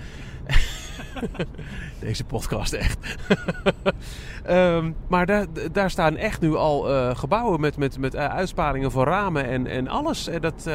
[1.99, 2.97] Deze podcast echt.
[4.49, 9.05] um, maar daar, daar staan echt nu al uh, gebouwen met, met, met uitsparingen voor
[9.05, 10.27] ramen en, en alles.
[10.27, 10.69] En dat,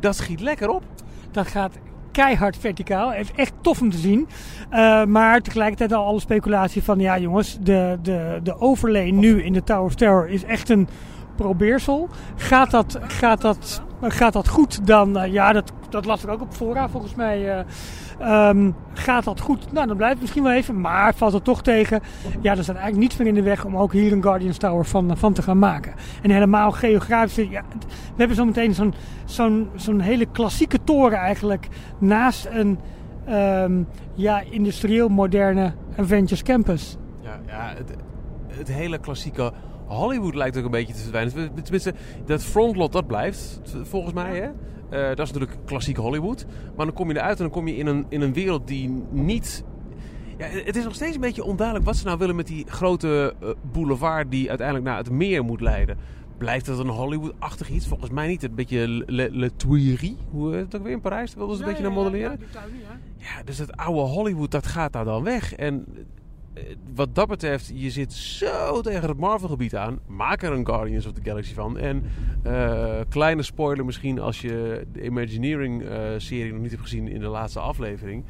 [0.00, 0.82] dat schiet lekker op.
[1.30, 1.78] Dat gaat
[2.12, 3.12] keihard verticaal.
[3.12, 4.28] Echt tof om te zien.
[5.08, 6.98] Maar tegelijkertijd al alle speculatie van...
[7.00, 10.88] Ja jongens, de, de, de overlay nu in de Tower of Terror is echt een
[11.36, 12.08] probeersel.
[12.36, 15.18] Gaat dat, gaat dat, gaat dat goed dan...
[15.18, 17.58] Uh, ja, dat, dat las ik ook op fora volgens mij...
[17.58, 17.64] Uh,
[18.22, 19.72] Um, gaat dat goed?
[19.72, 20.80] Nou, dan blijft het misschien wel even.
[20.80, 22.00] Maar valt het toch tegen?
[22.40, 24.84] Ja, er staat eigenlijk niets meer in de weg om ook hier een Guardians Tower
[24.84, 25.94] van, van te gaan maken.
[26.22, 27.48] En helemaal geografisch.
[27.50, 32.78] Ja, we hebben zo meteen zo'n zo'n zo'n hele klassieke toren eigenlijk naast een
[33.28, 36.96] um, ja, industrieel moderne Avengers Campus.
[37.22, 37.96] Ja, ja het,
[38.46, 39.52] het hele klassieke
[39.86, 41.54] Hollywood lijkt ook een beetje te verdwijnen.
[41.62, 41.94] Tenminste,
[42.26, 44.36] dat frontlot dat blijft, volgens mij.
[44.36, 44.48] Hè?
[44.90, 46.46] Uh, dat is natuurlijk klassiek Hollywood.
[46.76, 49.02] Maar dan kom je eruit en dan kom je in een, in een wereld die
[49.10, 49.64] niet.
[50.38, 53.34] Ja, het is nog steeds een beetje onduidelijk wat ze nou willen met die grote
[53.42, 55.96] uh, boulevard die uiteindelijk naar het meer moet leiden.
[56.38, 57.86] Blijft dat een Hollywood-achtig iets?
[57.86, 58.42] Volgens mij niet.
[58.42, 61.34] Een beetje Le, Le Tuileries, hoe heet het ook weer in Parijs?
[61.34, 62.40] Wilden ze een ja, beetje naar modelleren?
[62.52, 62.62] Ja,
[63.16, 65.54] ja, dus het oude Hollywood, dat gaat daar dan weg.
[65.54, 65.86] En
[66.94, 69.98] wat dat betreft, je zit zo tegen het Marvel-gebied aan.
[70.06, 71.78] Maak er een Guardians of the Galaxy van.
[71.78, 72.02] En
[72.46, 77.26] uh, kleine spoiler misschien als je de Imagineering-serie uh, nog niet hebt gezien in de
[77.26, 78.24] laatste aflevering.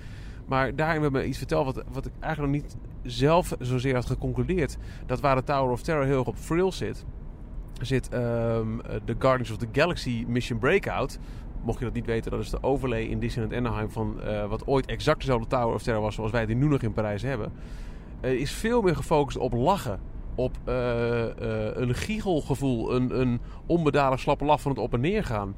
[0.47, 4.07] Maar daarin hebben we iets verteld wat, wat ik eigenlijk nog niet zelf zozeer had
[4.07, 4.77] geconcludeerd.
[5.07, 7.05] Dat waar de Tower of Terror heel erg op frill zit,
[7.81, 11.19] zit um, de Guardians of the Galaxy Mission Breakout.
[11.63, 14.87] Mocht je dat niet weten, dat is de overlay in Disneyland Anaheim van wat ooit
[14.87, 17.53] exact dezelfde Tower of Terror was zoals wij die nu nog in Parijs hebben.
[18.25, 20.01] Uh, is veel meer gefocust op lachen.
[20.35, 21.27] Op uh, uh,
[21.75, 25.55] een giechelgevoel, een, een onbedalig slappe lach van het op en neer gaan.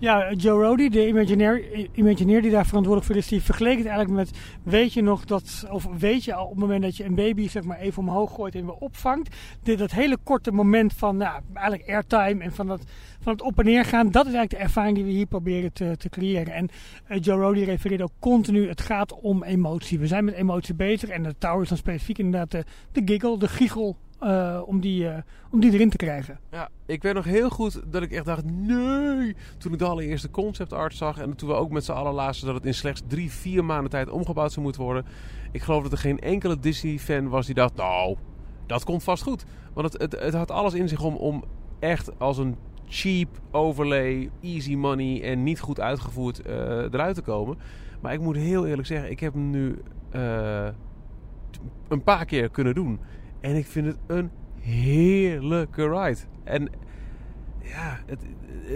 [0.00, 4.16] Ja, Joe Rody, de Imagineer, Imagineer die daar verantwoordelijk voor is, die vergeleek het eigenlijk
[4.16, 7.14] met: weet je nog dat, of weet je al op het moment dat je een
[7.14, 11.16] baby zeg maar even omhoog gooit en weer opvangt, dit, dat hele korte moment van
[11.16, 12.80] nou, eigenlijk airtime en van, dat,
[13.20, 15.72] van het op en neer gaan, dat is eigenlijk de ervaring die we hier proberen
[15.72, 16.54] te, te creëren.
[16.54, 16.68] En
[17.08, 19.98] uh, Joe Rody refereert ook continu: het gaat om emotie.
[19.98, 23.38] We zijn met emotie bezig en de Tower is dan specifiek inderdaad de, de giggle,
[23.38, 26.38] de giechel eh, om, die, eh, om die erin te krijgen.
[26.50, 29.36] Ja, ik weet nog heel goed dat ik echt dacht, nee.
[29.58, 32.46] Toen ik de allereerste concept art zag en toen we ook met z'n allen lazen
[32.46, 35.04] dat het in slechts drie, vier maanden tijd omgebouwd zou moeten worden.
[35.52, 38.16] Ik geloof dat er geen enkele Disney-fan was die dacht, nou,
[38.66, 39.44] dat komt vast goed.
[39.72, 41.44] Want het, het, het had alles in zich om, om
[41.78, 42.56] echt als een
[42.86, 47.58] cheap overlay, easy money en niet goed uitgevoerd eh, eruit te komen.
[48.00, 49.78] Maar ik moet heel eerlijk zeggen, ik heb hem nu
[51.88, 53.00] een paar keer kunnen doen.
[53.40, 56.20] En ik vind het een heerlijke ride.
[56.44, 56.70] En
[57.62, 58.22] ja, het,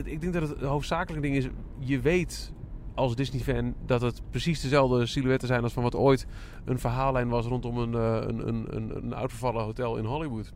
[0.05, 1.49] ik denk dat het hoofdzakelijke ding is,
[1.79, 2.53] je weet
[2.95, 6.27] als Disney-fan dat het precies dezelfde silhouetten zijn als van wat ooit
[6.65, 10.53] een verhaallijn was rondom een, eh, een, een, een, een oud vervallen hotel in Hollywood.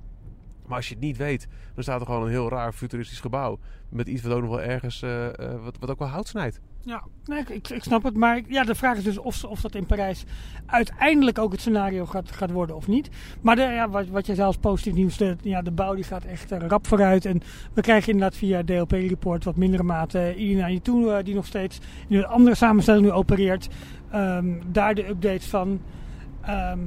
[0.69, 3.59] Maar als je het niet weet, dan staat er gewoon een heel raar futuristisch gebouw.
[3.89, 6.61] Met iets wat ook nog wel ergens, eh, eh, wat, wat ook wel hout snijdt.
[6.89, 8.17] Ja, nee, ik, ik, snap het.
[8.17, 10.25] Maar ja, de vraag is dus of, of dat in Parijs
[10.67, 13.09] uiteindelijk ook het scenario gaat, gaat worden of niet.
[13.41, 16.25] Maar de, ja, wat, wat zei als positief nieuws, de, ja, de bouw die gaat
[16.25, 17.25] echt eh, rap vooruit.
[17.25, 17.41] En
[17.73, 21.79] we krijgen inderdaad via DLP-report wat mindere mate toe eh, die nog steeds
[22.09, 23.69] in een andere samenstelling nu opereert.
[24.11, 25.81] Ehm, daar de updates van.
[26.41, 26.79] Ehm,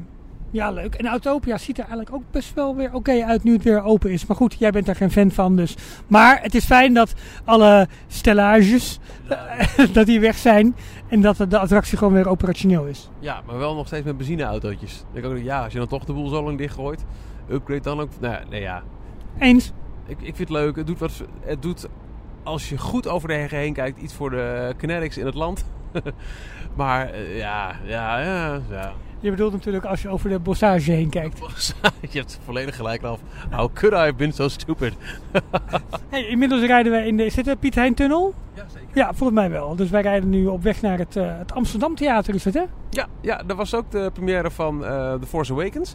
[0.51, 0.95] ja, leuk.
[0.95, 4.11] En Autopia ziet er eigenlijk ook best wel weer oké uit nu het weer open
[4.11, 4.25] is.
[4.25, 5.75] Maar goed, jij bent daar geen fan van dus.
[6.07, 7.13] Maar het is fijn dat
[7.45, 8.99] alle stellages,
[9.93, 10.75] dat die weg zijn.
[11.07, 13.09] En dat de attractie gewoon weer operationeel is.
[13.19, 14.97] Ja, maar wel nog steeds met benzineautootjes.
[14.97, 17.05] Dan denk ik ook, ja, als je dan toch de boel zo lang dichtgooit,
[17.49, 18.09] upgrade dan ook.
[18.19, 18.83] Nou, nee, ja.
[19.39, 19.71] Eens.
[20.07, 20.75] Ik, ik vind het leuk.
[20.75, 21.87] Het doet, wat, het doet,
[22.43, 25.65] als je goed over de heggen heen kijkt, iets voor de kinetics in het land.
[26.75, 28.93] maar eh, ja, ja, ja, ja.
[29.21, 31.39] Je bedoelt natuurlijk als je over de bossage heen kijkt.
[32.11, 33.19] je hebt volledig gelijk, Ralf.
[33.49, 34.93] How could I have been so stupid?
[36.09, 37.25] Hey, inmiddels rijden we in de...
[37.25, 38.33] Is dit de Piet Hein Tunnel?
[38.53, 38.87] Ja, zeker.
[38.93, 39.75] Ja, volgens mij wel.
[39.75, 42.63] Dus wij rijden nu op weg naar het, eh, het Amsterdam Theater, is het hè?
[42.89, 45.93] Ja, ja, dat was ook de première van eh, The Force Awakens.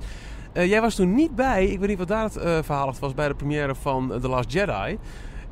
[0.52, 3.14] Eh, jij was toen niet bij, ik weet niet wat daar het eh, verhaal was,
[3.14, 4.98] bij de première van The Last Jedi.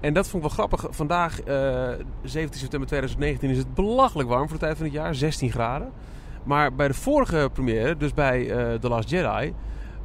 [0.01, 0.87] En dat vond ik wel grappig.
[0.97, 1.89] Vandaag, eh
[2.23, 5.93] 17 september 2019, is het belachelijk warm voor de tijd van het jaar, 16 graden.
[6.45, 9.55] Maar bij de vorige première, dus bij eh, The Last Jedi,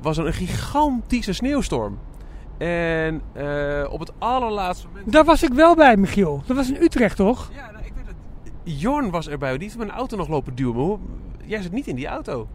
[0.02, 1.98] was er een gigantische sneeuwstorm.
[2.58, 5.12] En eh, op het allerlaatste moment...
[5.12, 6.44] Daar was ik wel bij, Michiel.
[6.46, 7.50] Dat was in Utrecht, toch?
[7.56, 8.16] Ja, nou, ik weet het.
[8.82, 10.76] Jorn was erbij, die heeft mijn auto nog lopen duwen.
[10.76, 11.00] Maar hoe-
[11.46, 12.48] jij zit niet in die auto.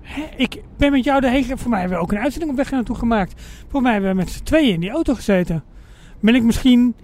[0.00, 1.58] Hè, Ik ben met jou daarheen gegaan.
[1.58, 3.42] Voor mij hebben we ook een uitzending op weg naartoe gemaakt.
[3.68, 5.64] Voor mij hebben we met z'n tweeën in die auto gezeten.
[6.20, 6.94] Ben ik misschien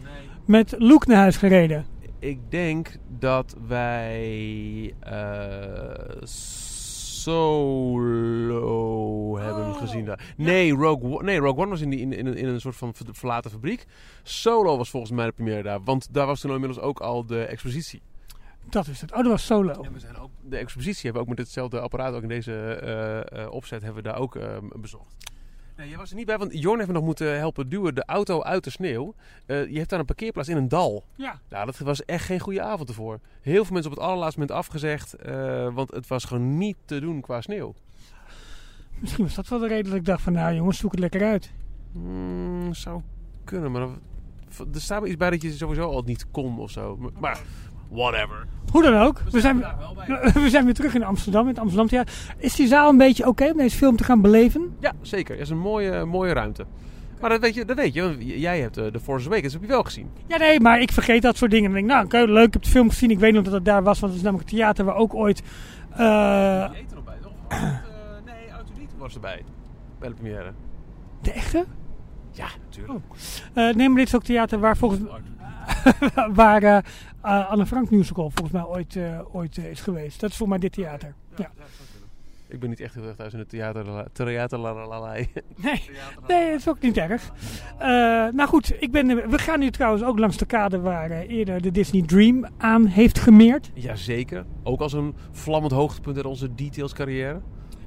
[0.44, 1.84] met Luke naar huis gereden?
[2.18, 6.22] Ik denk dat wij eh,
[7.98, 10.34] Solo hebben Oh, gezien daar.
[10.36, 12.76] Nee, Rogue One, nee, Rogue One was in, die, in, in, een- in een soort
[12.76, 13.84] van ver- verlaten fabriek.
[14.22, 15.82] Solo was volgens mij de première daar.
[15.84, 18.02] Want daar was toen inmiddels ook al de expositie.
[18.70, 19.10] Dat is het.
[19.12, 19.82] Oh, dat was solo.
[19.82, 22.52] En we zijn ook, de expositie hebben we ook met hetzelfde apparaat, ook in deze
[22.74, 24.38] eh, eh, opzet, hebben we daar ook
[24.80, 25.14] bezocht.
[25.78, 28.04] Nee, jij was er niet bij, want Jorn heeft me nog moeten helpen duwen de
[28.04, 29.14] auto uit de sneeuw.
[29.46, 31.04] Eh, je hebt daar een parkeerplaats in een dal.
[31.16, 31.40] Ja.
[31.48, 33.20] Nou, dat was echt geen goede avond ervoor.
[33.40, 37.00] Heel veel mensen op het allerlaatste moment afgezegd, eh, want het was gewoon niet te
[37.00, 37.74] doen qua sneeuw.
[39.00, 40.32] Misschien was dat wel de reden dat ik dacht van...
[40.32, 41.50] Nou jongens, zoek het lekker uit.
[41.92, 43.00] Hmm, zou
[43.44, 46.96] kunnen, maar er staat wel iets bij dat je sowieso al niet kon of zo.
[46.96, 47.40] Maar- Maar,
[47.88, 48.46] whatever.
[48.72, 49.20] Hoe dan ook.
[49.30, 49.58] We zijn,
[50.44, 51.42] we zijn weer terug in Amsterdam.
[51.42, 52.14] In het Amsterdam Theater.
[52.38, 54.76] Is die zaal een beetje oké om deze film te gaan beleven?
[54.80, 55.32] Ja, zeker.
[55.34, 56.64] Het is een mooie, mooie ruimte.
[57.20, 59.62] Maar dat weet je, dat weet je want jij hebt eh, de Force Awakens heb
[59.62, 60.10] je wel gezien.
[60.26, 61.68] Ja, nee, maar ik vergeet dat soort dingen.
[61.68, 63.10] En denk, nou, oké, leuk, ik heb de film gezien.
[63.10, 65.14] Ik weet nog dat het daar was, want het is namelijk het theater waar ook
[65.14, 65.42] ooit...
[65.90, 67.32] eh, Die eten nog bij, toch?
[68.26, 69.42] nee, Autodiet was erbij.
[69.98, 70.52] Bij de première.
[71.22, 71.64] de echte?
[72.30, 73.00] Ja, natuurlijk.
[73.54, 75.00] Eh nee, maar dit is ook theater waar volgens
[76.34, 76.78] waar eh,
[77.22, 80.20] eh, Anne Frank musical volgens mij ooit, eh, ooit eh, is geweest.
[80.20, 81.14] Dat is voor mij dit theater.
[81.36, 81.50] Ja.
[82.48, 84.06] Ik ben niet echt heel erg thuis in het theater.
[84.12, 85.12] Theater la, la, la, la.
[85.56, 85.90] Nee,
[86.26, 87.32] nee, dat is ook niet erg.
[88.32, 91.70] Nou goed, ik ben, we gaan nu trouwens ook langs de kade waar eerder de
[91.70, 93.70] Disney Dream aan heeft gemeerd.
[93.74, 94.44] Jazeker.
[94.62, 97.40] Ook als een vlammend hoogtepunt in onze details carrière.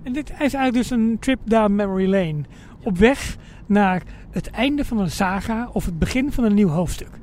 [0.03, 2.41] En dit is eigenlijk dus een trip down memory lane.
[2.83, 7.20] Op weg naar het einde van een saga of het begin van een nieuw hoofdstuk.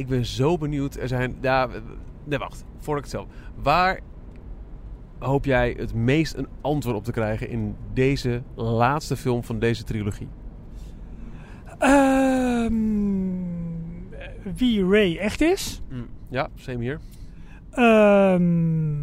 [0.00, 0.94] Ik ben zo benieuwd.
[0.96, 1.36] Er zijn.
[1.40, 1.74] Ja, w-
[2.24, 2.64] nee, wacht.
[2.78, 3.26] Voor ik het zelf.
[3.62, 4.00] Waar
[5.18, 9.84] hoop jij het meest een antwoord op te krijgen in deze laatste film van deze
[9.84, 10.28] trilogie?
[11.78, 12.82] Ehm,
[14.54, 15.82] wie Ray echt is.
[16.28, 16.98] Ja, same hier.
[17.70, 19.02] Ehm,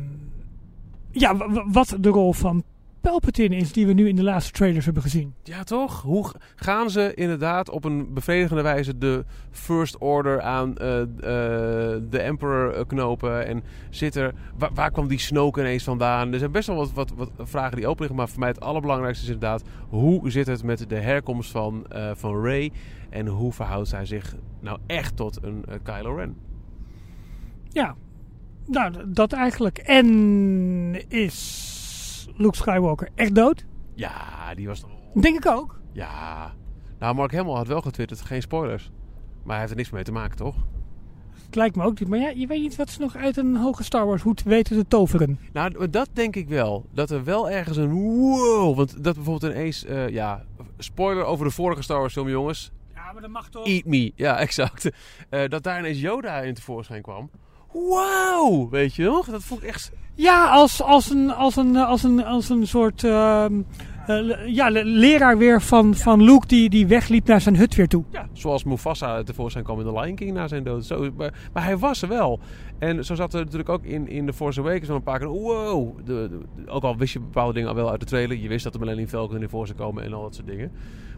[1.12, 1.36] ja,
[1.72, 2.64] wat de rol van
[3.08, 5.34] Palpatine is die we nu in de laatste trailers hebben gezien.
[5.44, 6.02] Ja, toch?
[6.02, 11.08] Hoe gaan ze inderdaad op een bevredigende wijze de First Order aan eh, eh,
[12.10, 13.46] de Emperor eh, knopen?
[13.46, 16.34] En zit er, waar, waar kwam die Snoke ineens vandaan?
[16.34, 18.60] Er zijn best wel wat, wat, wat vragen die open liggen, maar voor mij het
[18.60, 19.64] allerbelangrijkste is inderdaad...
[19.90, 22.72] hoe zit het met de herkomst van, eh van Rey?
[23.10, 26.38] En hoe verhoudt zij zich nou echt tot een Kylo Ren?
[27.70, 27.96] Ja,
[28.66, 29.78] nou, dat eigenlijk.
[29.78, 31.77] En is
[32.38, 33.66] Luke Skywalker echt dood?
[33.94, 34.90] Ja, die was toch...
[35.14, 35.80] Denk ik ook.
[35.92, 36.54] Ja.
[37.00, 38.92] Nou, Mark Hamill had wel getwitterd, geen spoilers.
[39.44, 40.56] Maar hij heeft er niks mee te maken, toch?
[41.46, 42.10] Het lijkt me ook niet.
[42.10, 44.78] Maar ja, je weet niet wat ze nog uit een hoge Star Wars hoed weten
[44.78, 45.40] te toveren.
[45.54, 46.86] Nou, dat denk ik wel.
[46.94, 48.76] Dat er wel ergens een wow...
[48.76, 49.86] Want dat bijvoorbeeld ineens...
[49.86, 50.46] eh ja,
[50.78, 52.72] spoiler over de vorige Star Wars film, jongens.
[52.94, 53.66] Ja, maar dat mag toch?
[53.68, 54.12] Eat me.
[54.16, 54.90] Ja, exact.
[55.30, 57.30] Eh, dat daar ineens Yoda in tevoorschijn kwam.
[57.90, 58.68] Wauw!
[58.70, 59.26] Weet je nog?
[59.26, 59.92] Dat vond ik echt...
[60.14, 63.62] Ja, als, als, een, als, een, als, een, als een soort ehm,
[64.08, 67.88] eh, ja, le- leraar weer van, van Luke die, die wegliep naar zijn hut weer
[67.88, 68.04] toe.
[68.12, 70.86] Ja, zoals Mufasa tevoorschijn kwam in The Lion King na zijn dood.
[70.86, 72.40] Zo, maar, maar hij was er wel.
[72.80, 75.28] En zo zat er natuurlijk ook in, in The Force Awakens nog een paar keer...
[75.28, 75.98] Wow!
[76.06, 78.38] De, de- ook al wist je bepaalde dingen al wel uit de trailer.
[78.38, 80.72] Je wist dat de Millennium Falcon in voor zou komen en al dat soort dingen.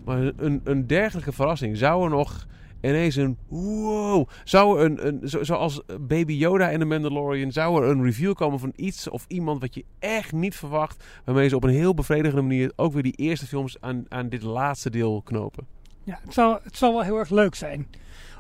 [0.06, 2.48] Maar een, een dergelijke verrassing zou er nog
[2.82, 4.28] ineens een wow...
[4.44, 7.52] Zou een, een, zo, zoals Baby Yoda en The Mandalorian...
[7.52, 11.04] Zou er een review komen van iets of iemand wat je echt niet verwacht...
[11.26, 12.72] waarmee ze op een heel bevredigende manier...
[12.76, 15.68] ook weer die eerste films aan, aan dit laatste deel knopen.
[16.04, 17.88] Ja, het zal, het zal wel heel erg leuk zijn.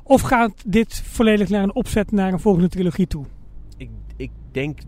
[0.03, 3.25] Of gaat dit volledig naar een opzet naar een volgende trilogie toe?
[3.77, 4.79] Ik, ik denk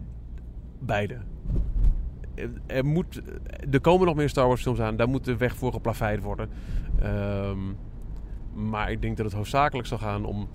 [0.79, 1.17] beide.
[2.67, 3.21] Er- moet,
[3.71, 4.95] er komen nog meer Star Wars films aan.
[4.95, 6.49] Daar moet de weg voor geplaveid worden.
[7.01, 7.57] Ehm,
[8.53, 10.47] maar ik denk dat het hoofdzakelijk zal gaan om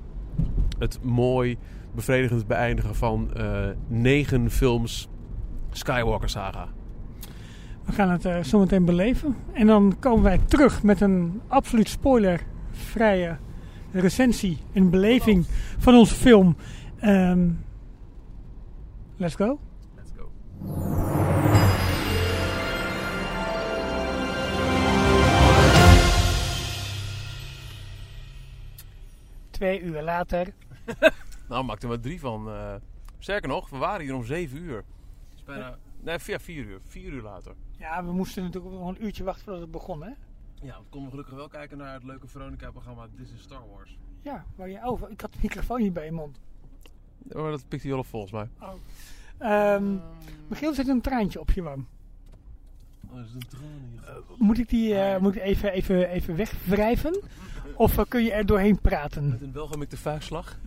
[0.78, 1.56] het mooi,
[1.94, 5.08] bevredigend beëindigen van eh, negen films
[5.70, 6.68] Skywalker saga.
[7.84, 9.36] We gaan het eh, zo meteen beleven.
[9.52, 13.36] En dan komen wij terug met een absoluut spoilervrije
[13.92, 15.46] recensie en beleving
[15.78, 16.56] van onze film.
[16.98, 17.48] Ehm,
[19.16, 19.58] let's go.
[19.94, 21.75] Let's go.
[29.56, 30.54] Twee uur later.
[31.48, 32.48] Nou, maak er maar drie van.
[32.48, 32.74] eh.
[33.18, 34.76] sterker nog, we waren hier om zeven uur.
[34.76, 34.84] Het
[35.36, 35.78] is bijna...
[36.00, 36.80] Nee, via vier uur.
[36.86, 37.54] Vier uur later.
[37.78, 40.10] Ja, we moesten natuurlijk nog een uurtje wachten voordat het begon, hè?
[40.62, 43.98] Ja, we konden gelukkig wel kijken naar het leuke Veronica-programma This is Star Wars.
[44.22, 45.10] Ja, waar je over.
[45.10, 46.40] Ik had de microfoon niet bij je mond.
[47.32, 48.48] Maar dat pikt hij wel op volgens mij.
[49.38, 49.96] Ehm
[50.48, 51.84] Michiel zit een traantje op je wang.
[53.16, 57.22] Oh, is een in je Moet ik die eh, moet ik even, even, even wegwrijven?
[57.76, 59.28] Of eh, kun je er doorheen praten?
[59.28, 60.58] Met een welgemikte vuistslag.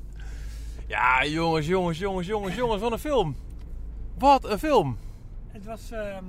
[0.86, 3.36] ja, jongens, jongens, jongens, jongens, jongens, wat een film.
[4.18, 4.98] Wat een film.
[5.48, 5.90] Het was.
[5.90, 6.24] ehm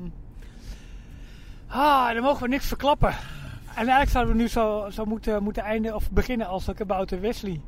[1.68, 3.10] Ah, dan mogen we niks verklappen.
[3.10, 7.22] En eigenlijk zouden we nu zo, zo moeten, moeten eindigen of beginnen als de kabouter
[7.22, 7.62] Wesley.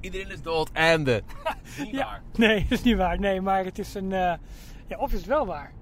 [0.00, 1.22] Iedereen is dood en de.
[1.78, 2.04] Niet Ja.
[2.04, 2.22] waar.
[2.32, 3.18] Nee, dat is niet waar.
[3.20, 4.12] Nee, maar het is een.
[4.12, 4.34] eh,
[4.86, 5.72] ja, of is het wel waar?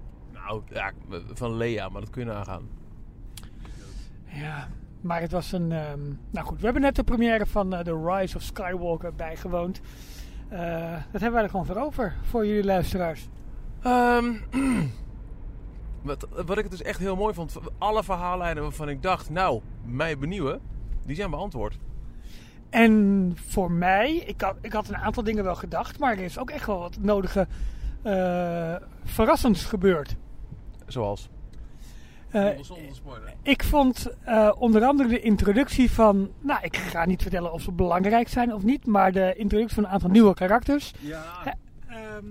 [0.51, 0.91] Nou, ja,
[1.33, 2.69] van Lea, maar dat kun je nagaan.
[4.25, 4.67] Ja,
[5.01, 5.71] maar het was een.
[5.71, 9.81] ehm, nou goed, we hebben net de première van eh, The Rise of Skywalker bijgewoond.
[10.49, 13.27] Eh, dat hebben wij er gewoon voor over, voor jullie luisteraars.
[13.81, 14.33] Ehm,
[16.01, 20.17] wat, wat ik dus echt heel mooi vond, alle verhaallijnen waarvan ik dacht, nou, mij
[20.17, 20.61] benieuwen,
[21.05, 21.79] die zijn beantwoord.
[22.69, 26.37] En voor mij, ik had, ik had een aantal dingen wel gedacht, maar er is
[26.39, 27.47] ook echt wel wat nodige
[28.01, 30.15] eh verrassends gebeurd.
[30.91, 31.29] Zoals?
[32.31, 32.47] Eh,
[33.41, 37.71] ik vond eh, onder andere de introductie van, nou ik ga niet vertellen of ze
[37.71, 41.23] belangrijk zijn of niet, maar de introductie van een aantal nieuwe karakters Ja.
[41.87, 42.25] ehm,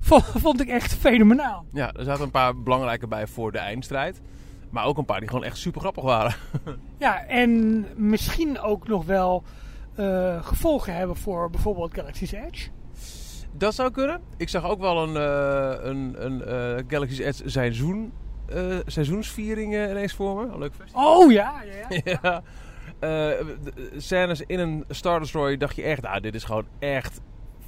[0.00, 1.64] vond, vond ik echt fenomenaal.
[1.72, 4.20] Ja, er zaten een paar belangrijke bij voor de eindstrijd.
[4.70, 6.34] Maar ook een paar die gewoon echt super grappig waren.
[6.98, 9.42] Ja, en misschien ook nog wel
[9.94, 12.68] eh, gevolgen hebben voor bijvoorbeeld Galaxy's Edge.
[13.56, 14.20] Dat zou kunnen.
[14.36, 18.12] Ik zag ook wel een, eh, een, een eh, Galaxy's Edge seizoen,
[18.46, 20.52] eh, seizoensviering ineens voor me.
[20.52, 21.20] Een leuk festival.
[21.20, 22.12] Oh ja, ja, ja.
[22.20, 22.42] ja.
[23.00, 27.20] De scènes in een Star Destroyer dacht je echt, nou, dit is gewoon echt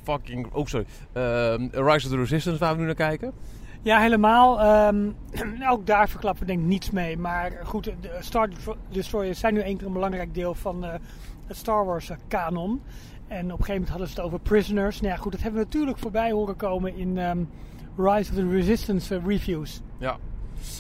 [0.03, 0.53] fucking...
[0.53, 0.87] Oh, sorry.
[1.13, 3.33] Ehm, Rise of the Resistance waar we nu naar kijken.
[3.83, 4.61] Ja, helemaal.
[4.61, 5.11] Ehm,
[5.73, 7.19] ook daar verklappen we denk ik niets mee.
[7.19, 8.49] Maar goed, de Star
[8.89, 10.83] Destroyers zijn nu één keer een belangrijk deel van
[11.47, 12.83] het Star Wars kanon.
[13.29, 15.01] En op een gegeven moment hadden ze het over prisoners.
[15.01, 17.39] Nou ja, goed, dat hebben we natuurlijk voorbij horen komen in ehm,
[17.97, 19.81] Rise of the Resistance eh, reviews.
[19.99, 20.17] Ja.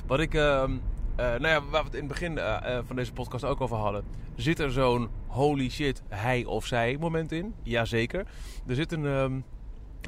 [0.07, 0.73] Wat ik, ehm,
[1.16, 3.77] eh, nou ja, waar we het in het begin eh, van deze podcast ook over
[3.77, 4.05] hadden.
[4.37, 7.55] Zit er zo'n holy shit, hij of zij moment in?
[7.62, 8.27] Jazeker.
[8.66, 9.41] Er zit een, ehm,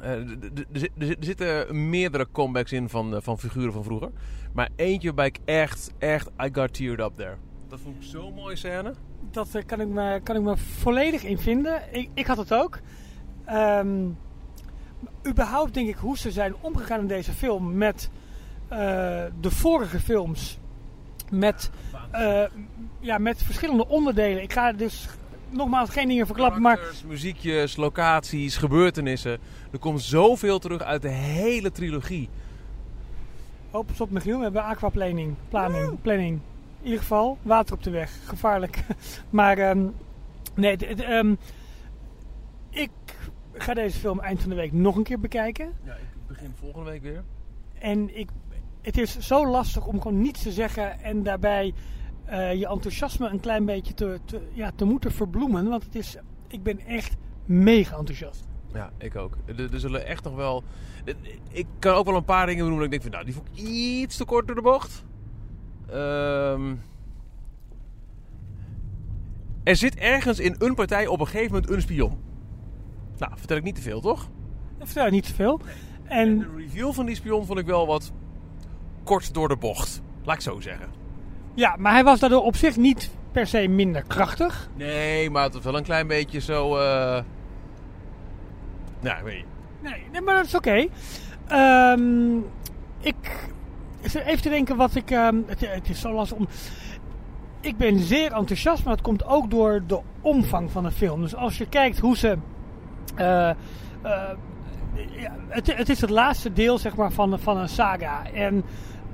[0.03, 0.37] Eh, er
[0.71, 4.09] zit- zit- zitten meerdere comebacks in van, van figuren van vroeger.
[4.53, 7.35] Maar eentje waarbij ik echt, echt, I got teared up there.
[7.69, 8.93] Dat vond ik zo'n mooie scène.
[9.31, 11.81] Dat eh, kan, ik me, kan ik me volledig in vinden.
[11.91, 12.79] Ik, ik had het ook.
[13.45, 14.07] Ehm,
[15.27, 18.09] überhaupt denk ik hoe ze zijn omgegaan in deze film met
[18.67, 18.77] eh,
[19.41, 20.59] de vorige films.
[21.29, 21.69] Met,
[22.11, 22.43] eh,
[22.99, 24.43] ja, met verschillende onderdelen.
[24.43, 25.07] Ik ga dus
[25.49, 29.39] nogmaals geen dingen verklappen, maar muziekjes, locaties, gebeurtenissen.
[29.71, 32.29] Er komt zoveel terug uit de hele trilogie.
[33.71, 35.35] Hoop eens op Michiel, we hebben aquaplaning.
[35.49, 36.39] Planning, planning.
[36.79, 38.19] In ieder geval, water op de weg.
[38.25, 38.83] Gevaarlijk.
[39.29, 39.87] maar ehm,
[40.55, 41.35] nee, ehm,
[42.69, 42.91] ik
[43.53, 45.73] ga deze film eind van de week nog een keer bekijken.
[45.83, 47.23] Ja, ik begin volgende week weer.
[47.79, 48.29] En ik,
[48.81, 51.73] het is zo lastig om gewoon niets te zeggen en daarbij
[52.25, 55.69] eh, je enthousiasme een klein beetje te, te, ja, te moeten verbloemen.
[55.69, 56.17] Want het is,
[56.47, 57.15] ik ben echt
[57.45, 58.47] mega enthousiast.
[58.73, 59.37] Ja, ik ook.
[59.45, 60.63] Er, er zullen echt nog wel...
[61.49, 63.11] Ik kan ook wel een paar dingen noemen dat ik denk van...
[63.11, 65.03] Nou, die vond ik iets te kort door de bocht.
[65.93, 66.75] Ehm,
[69.63, 72.17] er zit ergens in een partij op een gegeven moment een spion.
[73.17, 74.29] Nou, vertel ik niet te veel, toch?
[74.77, 75.59] Dat vertel ik niet te veel.
[76.03, 78.11] En En de reveal van die spion vond ik wel wat
[79.03, 80.01] kort door de bocht.
[80.23, 80.87] Laat ik zo zeggen.
[81.53, 84.69] ja, maar hij was daardoor op zich niet per se minder krachtig.
[84.75, 86.77] Nee, maar het was wel een klein beetje zo...
[86.77, 87.23] eh
[88.99, 89.45] Nou, weet je.
[89.81, 90.87] Nee, nee maar dat is oké.
[91.47, 92.37] Ehm,
[92.99, 93.49] ik
[94.01, 95.11] even te denken wat ik.
[95.11, 96.47] ehm, het, het is zo lastig om.
[97.61, 101.21] Ik ben zeer enthousiast, maar het komt ook door de omvang van de film.
[101.21, 102.37] Dus als je kijkt hoe ze.
[103.15, 103.55] eh, eh,
[105.47, 108.21] het, het is het laatste deel zeg maar, van, van een saga.
[108.33, 108.63] En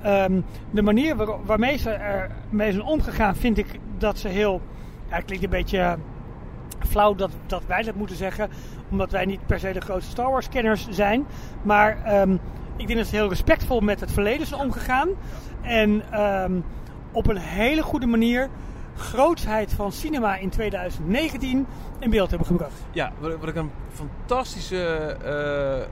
[0.01, 4.61] ehm, de manier waar- waarmee ze ermee zijn omgegaan, vind ik dat ze heel.
[5.09, 5.97] Ja, het klinkt een beetje
[6.79, 8.49] flauw dat, dat wij dat moeten zeggen,
[8.89, 11.25] omdat wij niet per se de grootste Star Wars kenners zijn.
[11.61, 12.37] Maar ehm,
[12.77, 15.09] ik denk dat ze heel respectvol met het verleden zijn omgegaan.
[15.61, 16.53] En ehm,
[17.11, 18.49] op een hele goede manier
[18.95, 21.65] grootsheid van cinema in 2019
[21.99, 22.83] in beeld hebben gebracht.
[22.91, 24.85] Ja, wat, ik een fantastische
[25.23, 25.87] eh,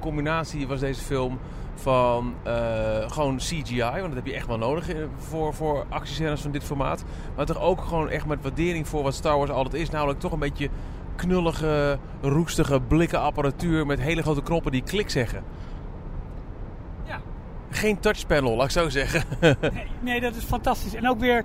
[0.00, 1.38] combinatie was deze film
[1.74, 6.40] van eh, gewoon CGI, want dat heb je echt wel nodig eh, voor, voor actiescènes
[6.40, 7.04] van dit formaat.
[7.36, 9.90] Maar toch ook gewoon echt met waardering voor wat Star Wars altijd is.
[9.90, 10.68] Namelijk toch een beetje
[11.16, 15.44] knullige, roestige blikken apparatuur met hele grote knoppen die klik zeggen.
[17.80, 17.86] Ja.
[17.86, 19.22] Geen touchpanel, laat ik zo zeggen.
[19.40, 20.94] Nee, nee, dat is fantastisch.
[20.94, 21.44] En ook weer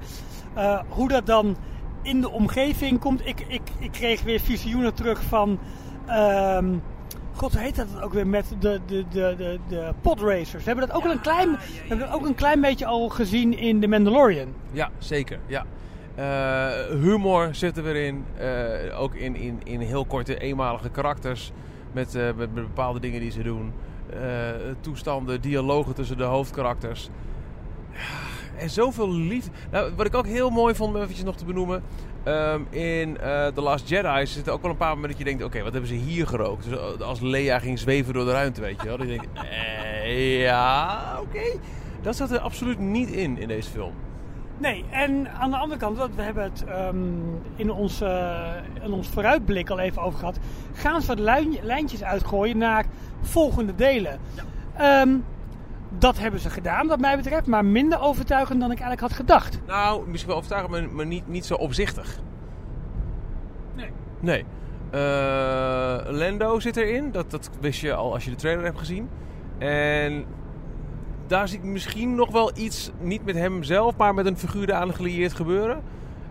[0.53, 1.57] eh, hoe dat dan
[2.01, 3.27] in de omgeving komt.
[3.27, 5.59] Ik, ik, ik kreeg weer visioenen terug van.
[6.07, 6.65] ehm,
[7.33, 10.63] God, hoe heet dat ook weer met de, de, de, de, de podracers?
[10.63, 11.57] We hebben dat ook, al een klein, we
[11.87, 14.47] hebben dat ook een klein beetje al gezien in The Mandalorian.
[14.71, 15.39] Ja, zeker.
[15.47, 15.65] Ja.
[16.15, 18.25] Eh, humor zit er weer in.
[18.37, 21.51] Eh, ook in, in, in heel korte, eenmalige karakters.
[21.91, 23.73] Met, eh, met, met bepaalde dingen die ze doen.
[24.09, 24.19] Eh,
[24.79, 27.09] toestanden, dialogen tussen de hoofdkarakters.
[28.57, 29.51] En zoveel liefde.
[29.71, 31.83] Nou, wat ik ook heel mooi vond, om eventjes nog te benoemen.
[32.23, 35.43] ehm, in eh The Last Jedi zitten ook wel een paar momenten dat je denkt...
[35.43, 36.69] Oké, wat hebben ze hier gerookt?
[36.69, 38.97] Dus eh, als Leia ging zweven door de ruimte, weet je wel.
[38.97, 39.29] Dan denk ik,
[40.41, 41.57] ja, oké.
[42.01, 43.93] Dat zat er absoluut niet in, in deze film.
[44.57, 46.97] Nee, en aan de andere kant, we hebben het ehm,
[47.55, 48.01] in, ons,
[48.81, 50.39] in ons vooruitblik al even over gehad.
[50.73, 52.85] Gaan ze wat lijn- lijntjes uitgooien naar
[53.21, 54.19] volgende delen?
[54.77, 55.09] Ehm,
[55.97, 59.59] dat hebben ze gedaan, wat mij betreft, maar minder overtuigend dan ik eigenlijk had gedacht.
[59.67, 62.19] Nou, misschien wel overtuigend, maar, maar niet, niet zo opzichtig.
[63.75, 63.89] Nee.
[64.19, 64.45] Nee.
[64.91, 67.11] Eh, Lando zit erin.
[67.11, 69.09] Dat, dat wist je al als je de trailer hebt gezien.
[69.57, 70.25] En
[71.27, 74.73] daar zie ik misschien nog wel iets, niet met hem zelf, maar met een figuur
[74.73, 75.81] aan gelieerd gebeuren.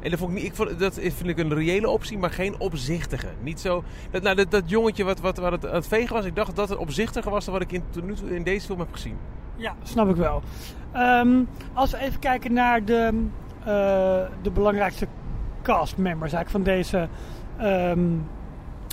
[0.01, 2.61] En dat, vond ik niet, ik vond, dat vind ik een reële optie, maar geen
[2.61, 3.29] opzichtige.
[3.43, 6.37] Niet zo, dat, nou, dat, dat jongetje wat, wat, wat het, het vegen was, ik
[6.37, 7.83] dacht dat het opzichtiger was dan wat ik in,
[8.29, 9.17] in deze film heb gezien.
[9.57, 10.43] Ja, snap ik wel.
[10.93, 11.43] Ehm,
[11.73, 13.29] als we even kijken naar de,
[13.61, 15.07] eh, de belangrijkste
[15.63, 17.09] castmembers eigenlijk van deze
[17.57, 18.01] ehm,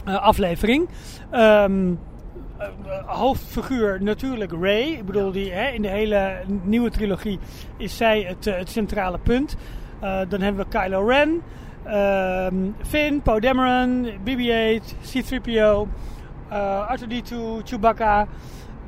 [0.06, 0.88] eh, aflevering.
[1.30, 1.96] Ehm, eh,
[3.06, 4.82] hoofdfiguur natuurlijk Ray.
[4.82, 7.40] Ik bedoel, die, hè, in de hele nieuwe trilogie
[7.78, 9.56] is zij het, eh, het centrale punt.
[10.00, 11.42] Eh, dan hebben we Kylo Ren,
[11.84, 15.88] ehm, Finn, Poe Dameron, BB-8, C-3PO,
[16.50, 18.28] eh R2-D2, Chewbacca.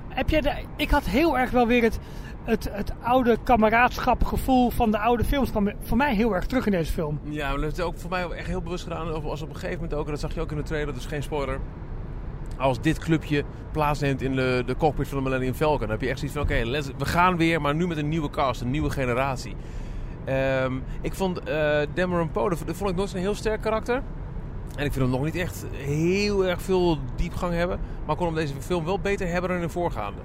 [0.10, 2.00] Heb jij de, ik had heel erg wel weer het,
[2.44, 5.50] het, het oude kameraadschapgevoel van de oude films.
[5.50, 7.20] kwam voor mij heel erg terug in deze film.
[7.24, 9.24] Ja, maar dat is ook voor mij echt heel bewust gedaan.
[9.24, 11.06] Als op een gegeven moment ook, en dat zag je ook in de trailer, dus
[11.06, 11.60] geen spoiler.
[12.64, 16.08] Als dit clubje plaatsneemt in de, de cockpit van de Millennium Falcon, dan heb je
[16.08, 18.90] echt zoiets van: oké, we gaan weer, maar nu met een nieuwe cast, een nieuwe
[18.90, 19.56] generatie.
[20.26, 23.96] Ehm, ik vond eh Dameron Poe, dat vond ik nooit zo'n heel sterk karakter.
[24.76, 27.80] En ik vind hem nog niet echt heel erg veel diepgang hebben.
[28.06, 30.22] Maar kon hem deze film wel beter hebben dan in de voorgaande.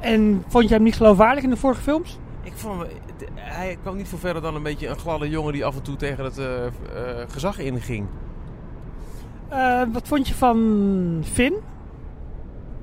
[0.00, 2.18] En vond jij hem niet geloofwaardig in de vorige films?
[2.42, 2.90] Ik vond hem,
[3.34, 5.96] hij kwam niet veel verder dan een beetje een gladde jongen die af en toe
[5.96, 6.72] tegen het eh, eh,
[7.28, 8.06] gezag inging.
[9.48, 11.54] Eh, wat vond je van Finn?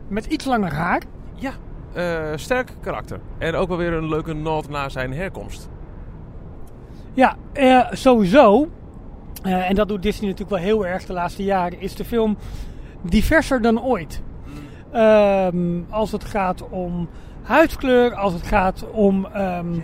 [0.08, 1.02] Met iets langer haar.
[1.34, 1.52] Ja,
[1.94, 3.20] eh, sterk karakter.
[3.38, 5.70] En ook wel weer een leuke nod naar zijn herkomst.
[7.14, 8.70] Ja, eh, sowieso.
[9.42, 11.80] en dat doet Disney natuurlijk wel heel erg de laatste jaren.
[11.80, 12.38] Is de film
[13.02, 14.22] diverser dan ooit.
[14.92, 17.10] Ehm, als het gaat om
[17.42, 19.80] huidskleur, als het gaat om, ehm,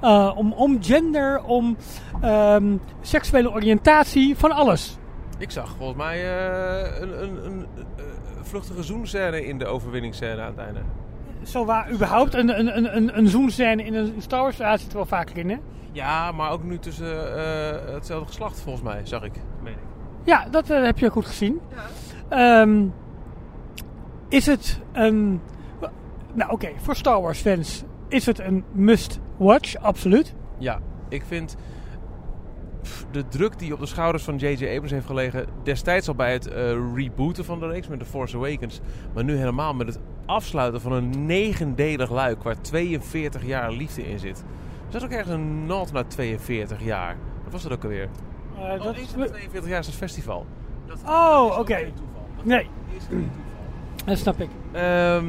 [0.00, 1.76] eh, om, om gender, om
[2.20, 4.98] ehm, seksuele oriëntatie, van alles.
[5.40, 7.66] Ik zag volgens mij eh, een, een, een,
[7.96, 8.04] eh,
[8.42, 10.80] vluchtige zoenscène in de overwinningsscène aan het einde.
[11.42, 14.90] Zo waar, überhaupt, een, een, een, een, een zoenscène in een Star Wars verhaal zit
[14.90, 15.56] er wel vaker in, hè?
[15.92, 19.32] Ja, maar ook nu tussen eh, hetzelfde geslacht volgens mij, zag ik.
[19.62, 19.78] Meen ik.
[20.24, 21.60] Ja, dat heb je goed gezien.
[22.28, 22.86] Ehm,
[24.28, 25.40] is het een...
[26.32, 30.34] Nou oké, voor Star Wars fans is het een must-watch, absoluut.
[30.58, 31.56] Ja, ik vind
[33.10, 34.66] de druk die op de schouders van J.J.
[34.68, 35.46] Abrams heeft gelegen...
[35.62, 38.80] destijds al bij het eh, rebooten van de reeks met The Force Awakens...
[39.14, 42.42] maar nu helemaal met het afsluiten van een negendelig luik...
[42.42, 44.44] waar 42 jaar liefde in zit.
[44.86, 47.16] Er zat ook ergens een nod naar 42 jaar.
[47.42, 48.08] Wat was dat ook alweer?
[48.56, 50.46] Oh, dat is- in de 42 jaar is het festival.
[50.86, 51.78] Dat Oh, is oké.
[52.36, 52.60] Dat Nee,
[52.96, 54.04] is geen toeval.
[54.06, 54.48] dat snap ik.
[54.72, 55.24] Ehm,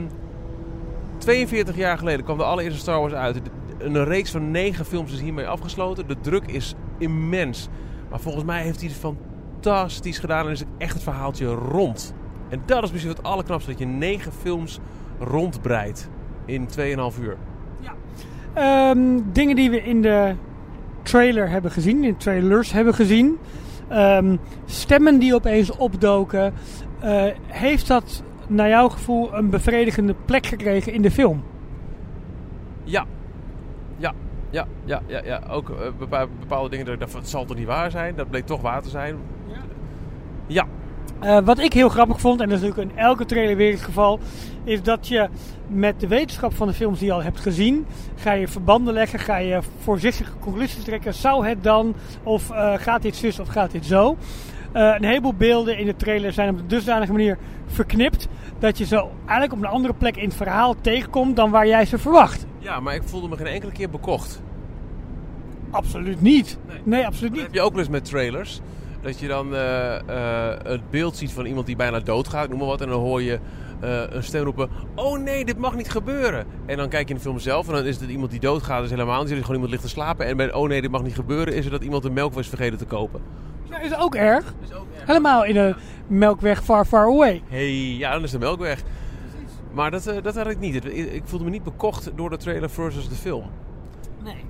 [1.17, 3.41] 42 jaar geleden kwam de allereerste Star Wars uit.
[3.83, 6.07] Een reeks van 9 films is hiermee afgesloten.
[6.07, 7.67] De druk is immens.
[8.09, 12.13] Maar volgens mij heeft hij het fantastisch gedaan en is het echt het verhaaltje rond.
[12.49, 14.79] En dat is misschien het allerknapste, dat je 9 films
[15.19, 16.09] rondbreidt
[16.45, 17.37] in 2,5 uur.
[18.53, 20.35] Ehm, dingen die we in de
[21.03, 23.37] trailer hebben gezien, in trailers hebben gezien.
[23.87, 26.53] Ehm, stemmen die opeens opdoken.
[26.99, 31.43] Eh, heeft dat naar jouw gevoel een bevredigende plek gekregen in de film?
[32.83, 33.05] Ja.
[34.51, 34.67] Ja.
[34.85, 35.41] Ja, ja, ja.
[35.49, 38.15] Ook eh, bepa- bepaalde dingen dat ik dacht, van, het zal toch niet waar zijn?
[38.15, 39.15] Dat bleek toch waar te zijn.
[40.47, 40.65] Ja.
[41.19, 43.81] Eh, wat ik heel grappig vond, en dat is natuurlijk in elke trailer weer het
[43.81, 44.19] geval,
[44.63, 45.29] is dat je
[45.67, 47.85] met de wetenschap van de films die je al hebt gezien,
[48.15, 51.13] ga je verbanden leggen, ga je voorzichtige conclusies trekken.
[51.13, 54.17] Zou het dan, of eh, gaat dit zus of gaat dit zo?
[54.71, 58.27] Een heleboel beelden in de trailer zijn op een dusdanige manier verknipt,
[58.61, 61.85] dat je ze eigenlijk op een andere plek in het verhaal tegenkomt dan waar jij
[61.85, 62.45] ze verwacht.
[62.59, 64.41] ja, maar ik voelde me geen enkele keer bekocht.
[65.71, 66.57] Absoluut niet.
[66.67, 66.77] Nee.
[66.83, 67.41] Nee, absoluut Dat niet.
[67.47, 68.59] heb je ook wel eens met trailers.
[69.01, 72.67] Dat je dan eh, eh, het beeld ziet van iemand die bijna doodgaat, noem maar
[72.67, 72.81] wat.
[72.81, 73.39] En dan hoor je
[73.79, 76.45] eh, een stem roepen, oh nee, dit mag niet gebeuren.
[76.65, 78.83] En dan kijk je in de film zelf en dan is het iemand die doodgaat.
[78.83, 79.29] is helemaal niet.
[79.31, 80.25] Er is gewoon iemand ligt te slapen.
[80.25, 82.47] En bij oh nee, dit mag niet gebeuren, is er dat iemand de melk was
[82.47, 83.21] vergeten te kopen.
[83.71, 84.43] Dat is ook erg.
[84.45, 85.07] Dat is ook erg.
[85.07, 85.75] Helemaal in een
[86.07, 87.43] melkweg far, far away.
[87.47, 88.83] hey, ja, dan is de melk weg.
[89.71, 90.75] Maar dat, eh, dat had ik niet.
[90.85, 93.45] Ik, ik voelde me niet bekocht door de trailer versus de film.
[94.23, 94.45] Nee.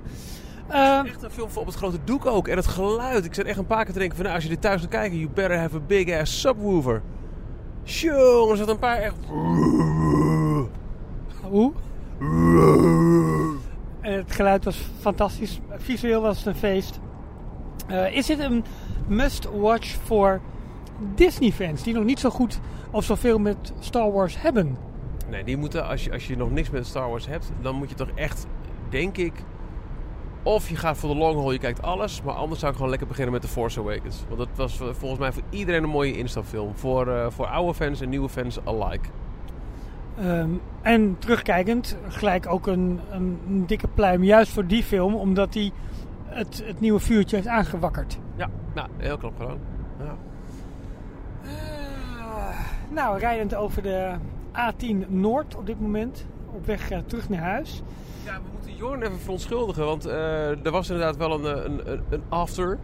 [0.68, 2.48] Ehm, Echt een film voor op het grote doek ook.
[2.48, 3.24] En het geluid.
[3.24, 4.24] Ik zat echt een paar keer te denken van...
[4.24, 5.18] Nou, als je dit thuis gaat kijken...
[5.18, 7.02] You better have a big ass subwoofer.
[7.84, 9.14] Tjonge, er zat een paar echt...
[11.42, 11.72] Hoe?
[14.00, 15.60] En het geluid was fantastisch.
[15.70, 17.00] Visueel was het een feest.
[17.86, 18.64] Eh, is dit een
[19.08, 20.40] must-watch voor
[21.14, 24.76] Disney-fans die nog niet zo goed of zoveel met Star Wars hebben?
[25.30, 25.88] Nee, die moeten...
[25.88, 27.52] Als je, als je nog niks met Star Wars hebt...
[27.60, 28.46] Dan moet je toch echt...
[28.88, 29.32] Denk ik...
[30.42, 32.22] Of je gaat voor de long haul, je kijkt alles.
[32.22, 34.24] Maar anders zou ik gewoon lekker beginnen met The Force Awakens.
[34.26, 36.76] Want dat was volgens mij voor iedereen een mooie instapfilm.
[36.76, 39.08] Voor, eh, voor oude fans en nieuwe fans alike.
[40.18, 40.50] Ehm,
[40.82, 45.72] en terugkijkend, gelijk ook een, een, dikke pluim juist voor die film, omdat hij
[46.32, 48.18] het, het nieuwe vuurtje heeft aangewakkerd.
[48.36, 49.58] Ja, nou, heel knap gedaan.
[49.98, 50.16] Ja.
[51.44, 52.58] Eh,
[52.90, 54.14] nou, rijdend over de
[54.52, 57.82] A10 Noord op dit moment, op weg eh, terug naar huis.
[58.24, 62.22] Ja, we moeten Jorn even verontschuldigen, want eh, er was inderdaad wel een, een, een,
[62.28, 62.78] after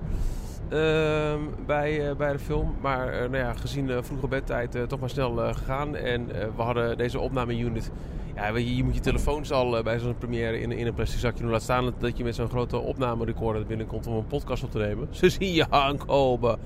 [0.68, 2.74] ehm, bij, eh, bij de film.
[2.80, 5.96] Maar eh, nou ja, gezien de vroege bedtijd eh, toch maar snel eh, gegaan.
[5.96, 7.90] En eh, we hadden deze opname-unit.
[8.38, 10.94] Ja, weet je, je moet je telefoons al eh, bij zo'n première in, in een
[10.94, 11.50] plastic zakje doen.
[11.50, 15.08] Laat staan dat je met zo'n grote opname-recorder binnenkomt om een podcast op te nemen.
[15.20, 16.58] Ze zien je aankomen.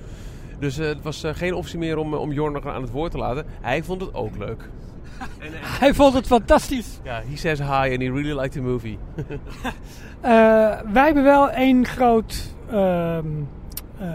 [0.59, 3.11] Dus eh, het was eh, geen optie meer om, om Jorn nog aan het woord
[3.11, 3.45] te laten.
[3.61, 4.69] Hij vond het ook leuk.
[5.39, 7.01] En, Hij vond het fantastisch.
[7.05, 8.99] ja, he says hi and he really liked the movie.
[10.21, 10.31] Eh,
[10.93, 13.27] wij hebben wel één groot, ehm,
[13.99, 14.09] eh,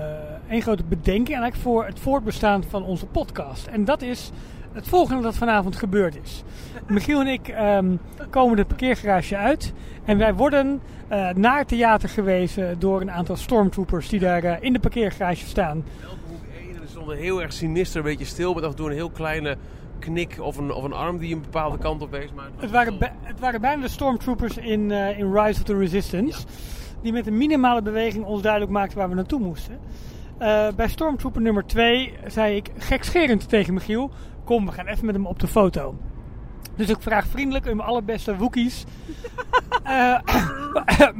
[0.49, 3.67] één grote bedenking eigenlijk voor het voortbestaan van onze podcast.
[3.67, 4.31] En dat is
[4.77, 6.43] het volgende dat vanavond gebeurd is.
[6.87, 7.95] Michiel en ik ehm,
[8.29, 9.73] komen de parkeergarage uit.
[10.05, 14.55] En wij worden eh, naar het theater gewezen door een aantal stormtroopers die daar eh,
[14.59, 15.83] in de parkeergarage staan.
[15.99, 18.53] Welke hoek stonden heel erg sinister, een beetje stil.
[18.53, 19.57] Met af en toe een heel kleine
[19.99, 22.33] knik of een, of een arm die een bepaalde kant op wees.
[22.35, 25.77] Maar Het waren, bij- het waren bijna de stormtroopers in, eh, in Rise of the
[25.77, 26.45] Resistance.
[27.01, 29.77] Die met een minimale beweging ons duidelijk maakten waar we naartoe moesten.
[30.37, 34.11] Eh, bij stormtrooper nummer 2 zei ik gekscherend tegen Michiel...
[34.43, 35.95] Kom, we gaan even met hem op de foto.
[36.75, 38.85] Dus ik vraag vriendelijk om allerbeste Wookiees...
[39.83, 40.19] eh,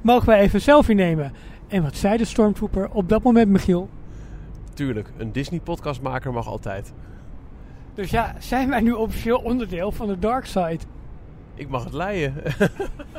[0.00, 1.32] mogen wij even een selfie nemen?
[1.68, 3.88] En wat zei de stormtrooper op dat moment, Michiel?
[4.76, 6.92] tuurlijk, een Disney-podcastmaker mag altijd.
[7.94, 10.78] Dus ja, zijn wij nu officieel onderdeel van de dark side?
[11.56, 12.42] Ik mag het leiden.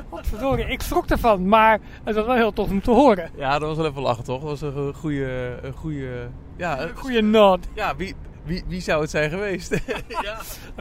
[0.10, 3.30] Wat verdorie, ik schrok ervan, maar het was wel heel tof om te horen.
[3.36, 4.42] ja, dat was wel even lachen, toch?
[4.42, 5.60] Dat was een goede...
[5.62, 6.28] Een goede
[6.58, 7.68] ja, een- Goeie nod.
[7.74, 9.82] ja wie, wie, wie zou het zijn geweest?
[10.24, 10.38] ja.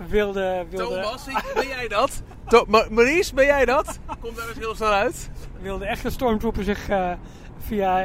[0.09, 2.23] Wilde, wilde, Thomas, ben jij dat?
[2.49, 3.99] To Ma- Maurice, ben jij dat?
[4.21, 5.31] Kom daar eens heel snel uit.
[5.61, 7.11] wilde echte stormtrooper zich eh,
[7.59, 8.05] via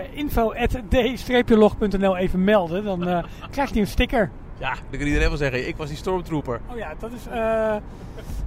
[0.92, 2.84] info.d-log.nl even melden.
[2.84, 4.32] Dan eh, krijgt hij een sticker.
[4.60, 6.62] Ja, dan kan iedereen wel zeggen, ik was die stormtrooper.
[6.72, 7.28] Oh ja, dat is...
[7.28, 7.76] eh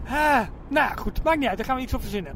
[0.06, 1.56] ah, nou goed, maakt niet uit.
[1.56, 2.34] Daar gaan we iets op verzinnen.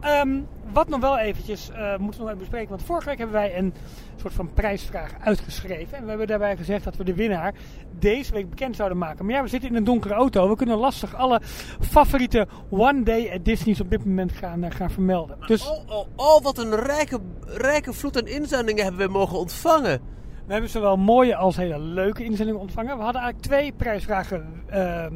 [0.00, 0.40] Ehm,
[0.72, 2.68] wat nog wel eventjes eh, moeten we nog even bespreken.
[2.68, 3.74] Want vorige week hebben wij een
[4.16, 5.96] soort van prijsvraag uitgeschreven.
[5.96, 7.54] En we hebben daarbij gezegd dat we de winnaar
[7.98, 9.24] deze week bekend zouden maken.
[9.24, 10.48] Maar ja, we zitten in een donkere auto.
[10.48, 11.40] We kunnen lastig alle
[11.80, 15.36] favoriete One Day at Disney's op dit moment gaan, eh, gaan vermelden.
[15.46, 20.00] Dus Oh, oh, oh, wat een rijke, rijke vloed aan inzendingen hebben we mogen ontvangen.
[20.46, 22.96] we hebben zowel mooie als hele leuke inzendingen ontvangen.
[22.96, 25.06] We hadden eigenlijk twee prijsvragen eh,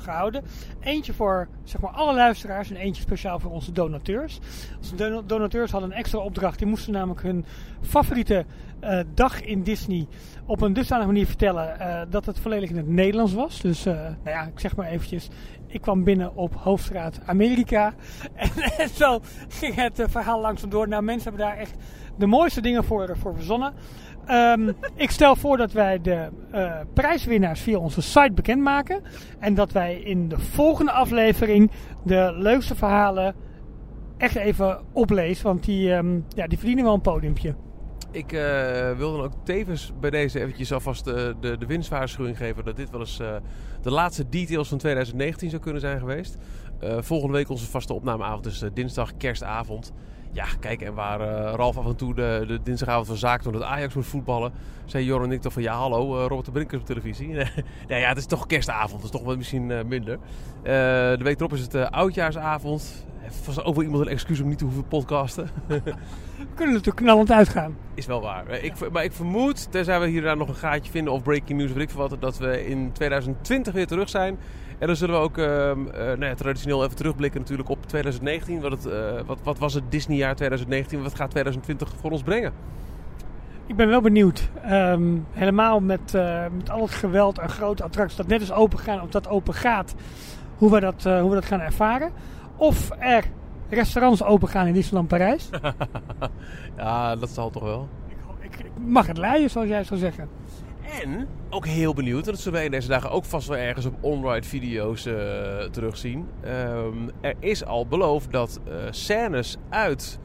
[0.00, 0.42] gehouden.
[0.80, 4.38] Eentje voor zeg maar, alle luisteraars en eentje speciaal voor onze donateurs.
[4.78, 6.58] Onze don- donateurs hadden een extra opdracht.
[6.58, 7.44] Die moesten namelijk hun
[7.80, 8.44] favoriete
[8.80, 10.06] eh, dag in Disney
[10.46, 13.60] op een dusdanige manier vertellen eh, dat het volledig in het Nederlands was.
[13.60, 15.28] Dus eh, nou ja, ik zeg maar eventjes.
[15.66, 17.94] Ik kwam binnen op Hoofdstraat Amerika.
[18.34, 20.88] En, zo ging het verhaal langzaam door.
[20.88, 21.74] Nou, mensen hebben daar echt
[22.18, 23.72] de mooiste dingen voor, voor verzonnen.
[24.28, 29.02] Ehm, ik stel voor dat wij de eh, prijswinnaars via onze site bekendmaken.
[29.38, 31.70] En dat wij in de volgende aflevering
[32.04, 33.34] de leukste verhalen
[34.16, 35.44] echt even oplezen.
[35.44, 37.54] Want die, ehm, ja, die verdienen wel een podiumpje.
[38.10, 42.64] Ik eh, wil dan ook tevens bij deze eventjes alvast de, de, de winstwaarschuwing geven
[42.64, 43.36] dat dit wel eens eh,
[43.82, 46.38] de laatste details van 2019 zou kunnen zijn geweest.
[46.80, 49.92] Eh, volgende week onze vaste opnameavond eh, dinsdag kerstavond.
[50.32, 53.54] Ja, kijk, en waar eh, Ralf af en toe de, de dinsdagavond van zaak toen
[53.54, 54.52] het Ajax moet voetballen,
[54.84, 57.28] zei Joran en ik toch van ja, hallo, eh, Robert de Brink is op televisie.
[57.88, 60.18] nee, ja, het is toch kerstavond, dat is toch wel misschien eh, minder.
[60.62, 63.06] De week erop is het oudjaarsavond.
[63.42, 65.50] Vast ook wel iemand een excuus om niet te hoeven podcasten.
[66.38, 67.76] We kunnen natuurlijk knallend uitgaan.
[67.94, 68.50] Is wel waar.
[68.50, 71.72] Ik, maar ik vermoed, tenzij we hier daar nog een gaatje vinden of breaking news,
[71.72, 74.38] weet ik veel wat, dat we in 2020 weer terug zijn.
[74.78, 78.60] En dan zullen we ook ehm, eh, nou ja, traditioneel even terugblikken natuurlijk op 2019.
[78.60, 81.02] Wat, het, eh, wat, wat was het Disneyjaar 2019?
[81.02, 82.52] Wat gaat 2020 voor ons brengen?
[83.66, 84.48] Ik ben wel benieuwd.
[84.62, 85.02] Ehm,
[85.32, 89.02] helemaal met, eh, met al het geweld en grote attracties dat net is open gaan
[89.02, 89.94] of dat open gaat.
[90.56, 92.12] Hoe we dat, hoe we dat gaan ervaren.
[92.56, 93.24] Of er
[93.68, 95.48] restaurants open gaan in Disneyland Parijs.
[96.76, 97.88] ja, dat zal toch wel.
[98.40, 100.28] ik, ik mag het leiden, zoals jij zou zeggen.
[100.90, 103.94] En ook heel benieuwd, en dat zullen wij deze dagen ook vast wel ergens op
[104.00, 105.14] on-ride video's eh,
[105.70, 106.28] terugzien.
[106.40, 110.18] Ehm, er is al beloofd dat eh, scènes uit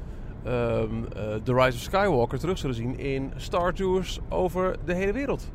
[0.43, 5.13] ehm, eh, The Rise of Skywalker terug zullen zien in Star Tours over de hele
[5.13, 5.51] wereld.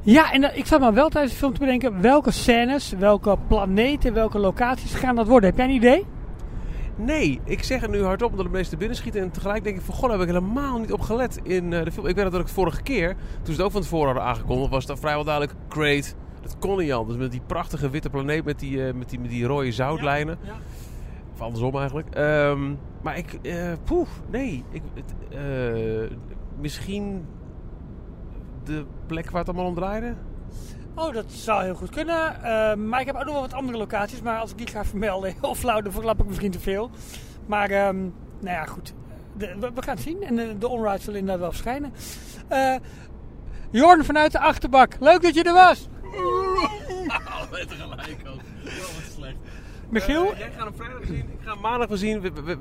[0.00, 4.12] Ja, en ik zat maar wel tijdens de film te bedenken welke scènes, welke planeten,
[4.12, 5.48] welke locaties gaan dat worden.
[5.48, 6.06] Heb jij een idee?
[6.96, 9.20] Nee, ik zeg het nu hardop omdat het meeste binnenschieten.
[9.20, 11.84] En tegelijk denk ik van, god, daar heb ik helemaal niet op gelet in eh,
[11.84, 12.06] de film.
[12.06, 13.08] Ik weet dat ik vorige keer,
[13.42, 16.14] toen ze het ook van tevoren hadden aangekondigd, was het vrijwel duidelijk, great.
[16.42, 17.18] Dat kon niet anders.
[17.18, 20.38] Met die prachtige witte planeet met die, eh, met die, met die rode zoutlijnen.
[20.42, 20.54] Ja.
[21.32, 22.14] Of andersom eigenlijk.
[22.14, 24.64] Ehm, maar ik, eh poeh, nee.
[24.70, 25.14] Ik, het,
[26.60, 27.26] misschien
[28.64, 30.14] de plek waar het allemaal om draaide?
[30.96, 32.42] Oh, dat zou heel goed kunnen.
[32.44, 34.20] Ehm, maar ik heb ook nog wel wat andere locaties.
[34.22, 36.90] Maar als ik die ga vermelden, heel flauw, dan verklap ik misschien te veel.
[37.46, 37.96] Maar, ehm,
[38.38, 38.94] nou ja, goed.
[39.36, 40.22] De- we, we gaan het zien.
[40.22, 41.92] En de, de onride zullen inderdaad wel verschijnen.
[42.48, 42.74] Eh
[43.70, 44.96] Jorn vanuit de achterbak.
[45.00, 45.88] Leuk dat je er was.
[47.38, 48.40] Allebei tegelijk ook.
[48.64, 49.36] wat slecht.
[49.88, 50.32] Michiel?
[50.32, 51.16] Eh, jij gaat hem vrijdag zien.
[51.18, 52.20] Ik ga hem maandag wel zien.
[52.20, 52.58] We, we,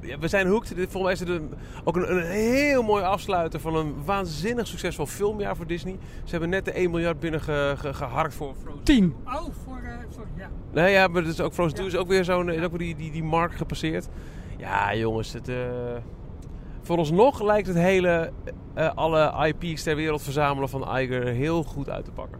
[0.00, 0.76] we, ja, we zijn hooked.
[0.76, 4.66] Dit- Volgens mij is het een, ook een, een heel mooi afsluiten van een waanzinnig
[4.66, 5.98] succesvol filmjaar voor Disney.
[6.24, 8.82] Ze hebben net de 1 miljard binnen ge, ge- geharkt voor Frozen.
[8.84, 9.14] 10.
[9.24, 10.48] Oh, voor, eh, sorry, ja.
[10.72, 12.78] Nee, ja, maar het is ook Frozen 2 is ook weer zo'n, is ook weer
[12.78, 14.08] die, die, die mark gepasseerd.
[14.56, 15.56] Ja, jongens, het, eh
[16.82, 18.30] vooralsnog lijkt het hele,
[18.74, 22.38] eh, alle IP's ter wereld verzamelen van Iger heel goed uit te pakken.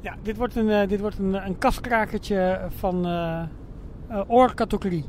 [0.00, 3.42] Ja, dit wordt een, eh, dit wordt een, een kaskrakertje van eh
[4.08, 5.04] eh, oorcategorie.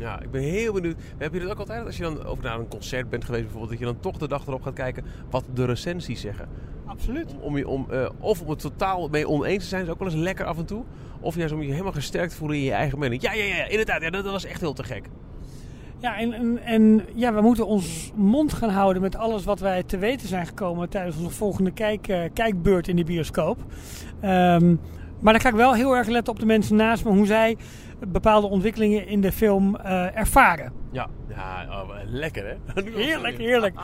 [0.00, 0.96] Ja, ik ben heel benieuwd.
[1.18, 1.84] Heb je dat ook altijd?
[1.84, 4.28] Als je dan ook naar een concert bent geweest bijvoorbeeld, dat je dan toch de
[4.28, 6.48] dag erop gaat kijken wat de recensies zeggen.
[6.86, 7.34] Absoluut.
[7.40, 10.08] Om, je, om, eh, of om het totaal mee oneens te zijn, is ook wel
[10.08, 10.84] eens lekker af en toe.
[11.20, 13.22] Of juist om je helemaal gesterkt te voelen in je eigen mening.
[13.22, 14.02] Ja, ja, ja, inderdaad.
[14.02, 15.08] Ja, dat, dat was echt heel te gek.
[15.98, 19.82] Ja, en, en, en ja, we moeten ons mond gaan houden met alles wat wij
[19.82, 23.58] te weten zijn gekomen tijdens onze volgende kijk, eh, kijkbeurt in de bioscoop.
[24.20, 24.74] Ehm,
[25.20, 27.56] maar dan ga ik wel heel erg letten op de mensen naast me, hoe zij
[28.08, 30.72] bepaalde ontwikkelingen in de film eh, ervaren.
[30.92, 32.82] Ja, ja oh, lekker hè?
[33.04, 33.74] Heerlijk, heerlijk.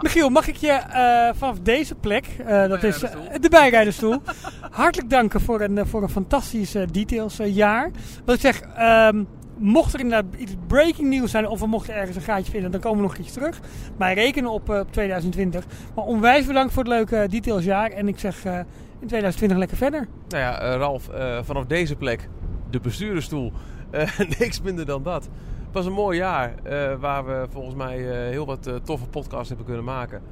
[0.00, 2.98] Michiel, mag ik je eh, vanaf deze plek, eh, dat is
[3.40, 4.22] de bijrijderstoel,
[4.70, 7.90] hartelijk danken voor een, voor een fantastisch detailsjaar.
[8.24, 9.24] Wat ik zeg, ehm,
[9.62, 12.80] mocht er inderdaad iets breaking nieuws zijn of we mochten ergens een gaatje vinden, dan
[12.80, 13.60] komen we nog iets terug.
[13.96, 15.64] Maar rekenen op, eh, op 2020.
[15.94, 18.58] Maar onwijs bedankt voor het leuke detailsjaar en ik zeg eh,
[19.00, 20.08] in 2020 lekker verder.
[20.28, 22.28] Nou ja, Ralf, eh, vanaf deze plek,
[22.72, 23.52] de bestuurdersstoel,
[23.90, 25.28] eh, niks minder dan dat.
[25.72, 29.48] Het was een mooi jaar eh, waar we volgens mij eh, heel wat toffe podcasts
[29.48, 30.22] hebben kunnen maken.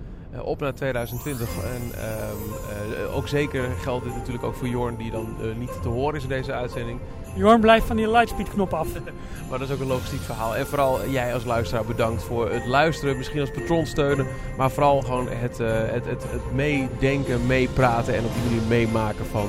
[0.43, 1.49] Op naar 2020.
[1.49, 5.88] En ehm, eh, ook zeker geldt dit natuurlijk ook voor Jorn, die dan niet te
[5.88, 7.01] horen is in deze uitzending.
[7.34, 8.88] Jorn blijft van die lightspeed knop af.
[9.51, 10.57] Maar dat is ook een logistiek verhaal.
[10.57, 13.16] En vooral jij als luisteraar bedankt voor het luisteren.
[13.16, 14.26] Misschien als patron steunen.
[14.57, 19.49] Maar vooral gewoon het, het, het, het meedenken, meepraten en op die manier meemaken van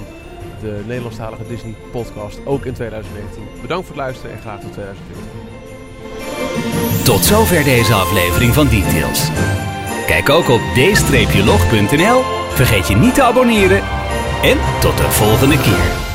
[0.61, 2.39] de Nederlandstalige Disney podcast.
[2.45, 3.43] Ook in 2019.
[3.61, 5.51] Bedankt voor het luisteren en graag tot 2020.
[7.03, 9.29] Tot zover deze aflevering van Details.
[10.05, 12.21] Kijk ook op d-log.nl.
[12.53, 13.81] Vergeet je niet te abonneren.
[14.43, 16.10] En tot de volgende keer.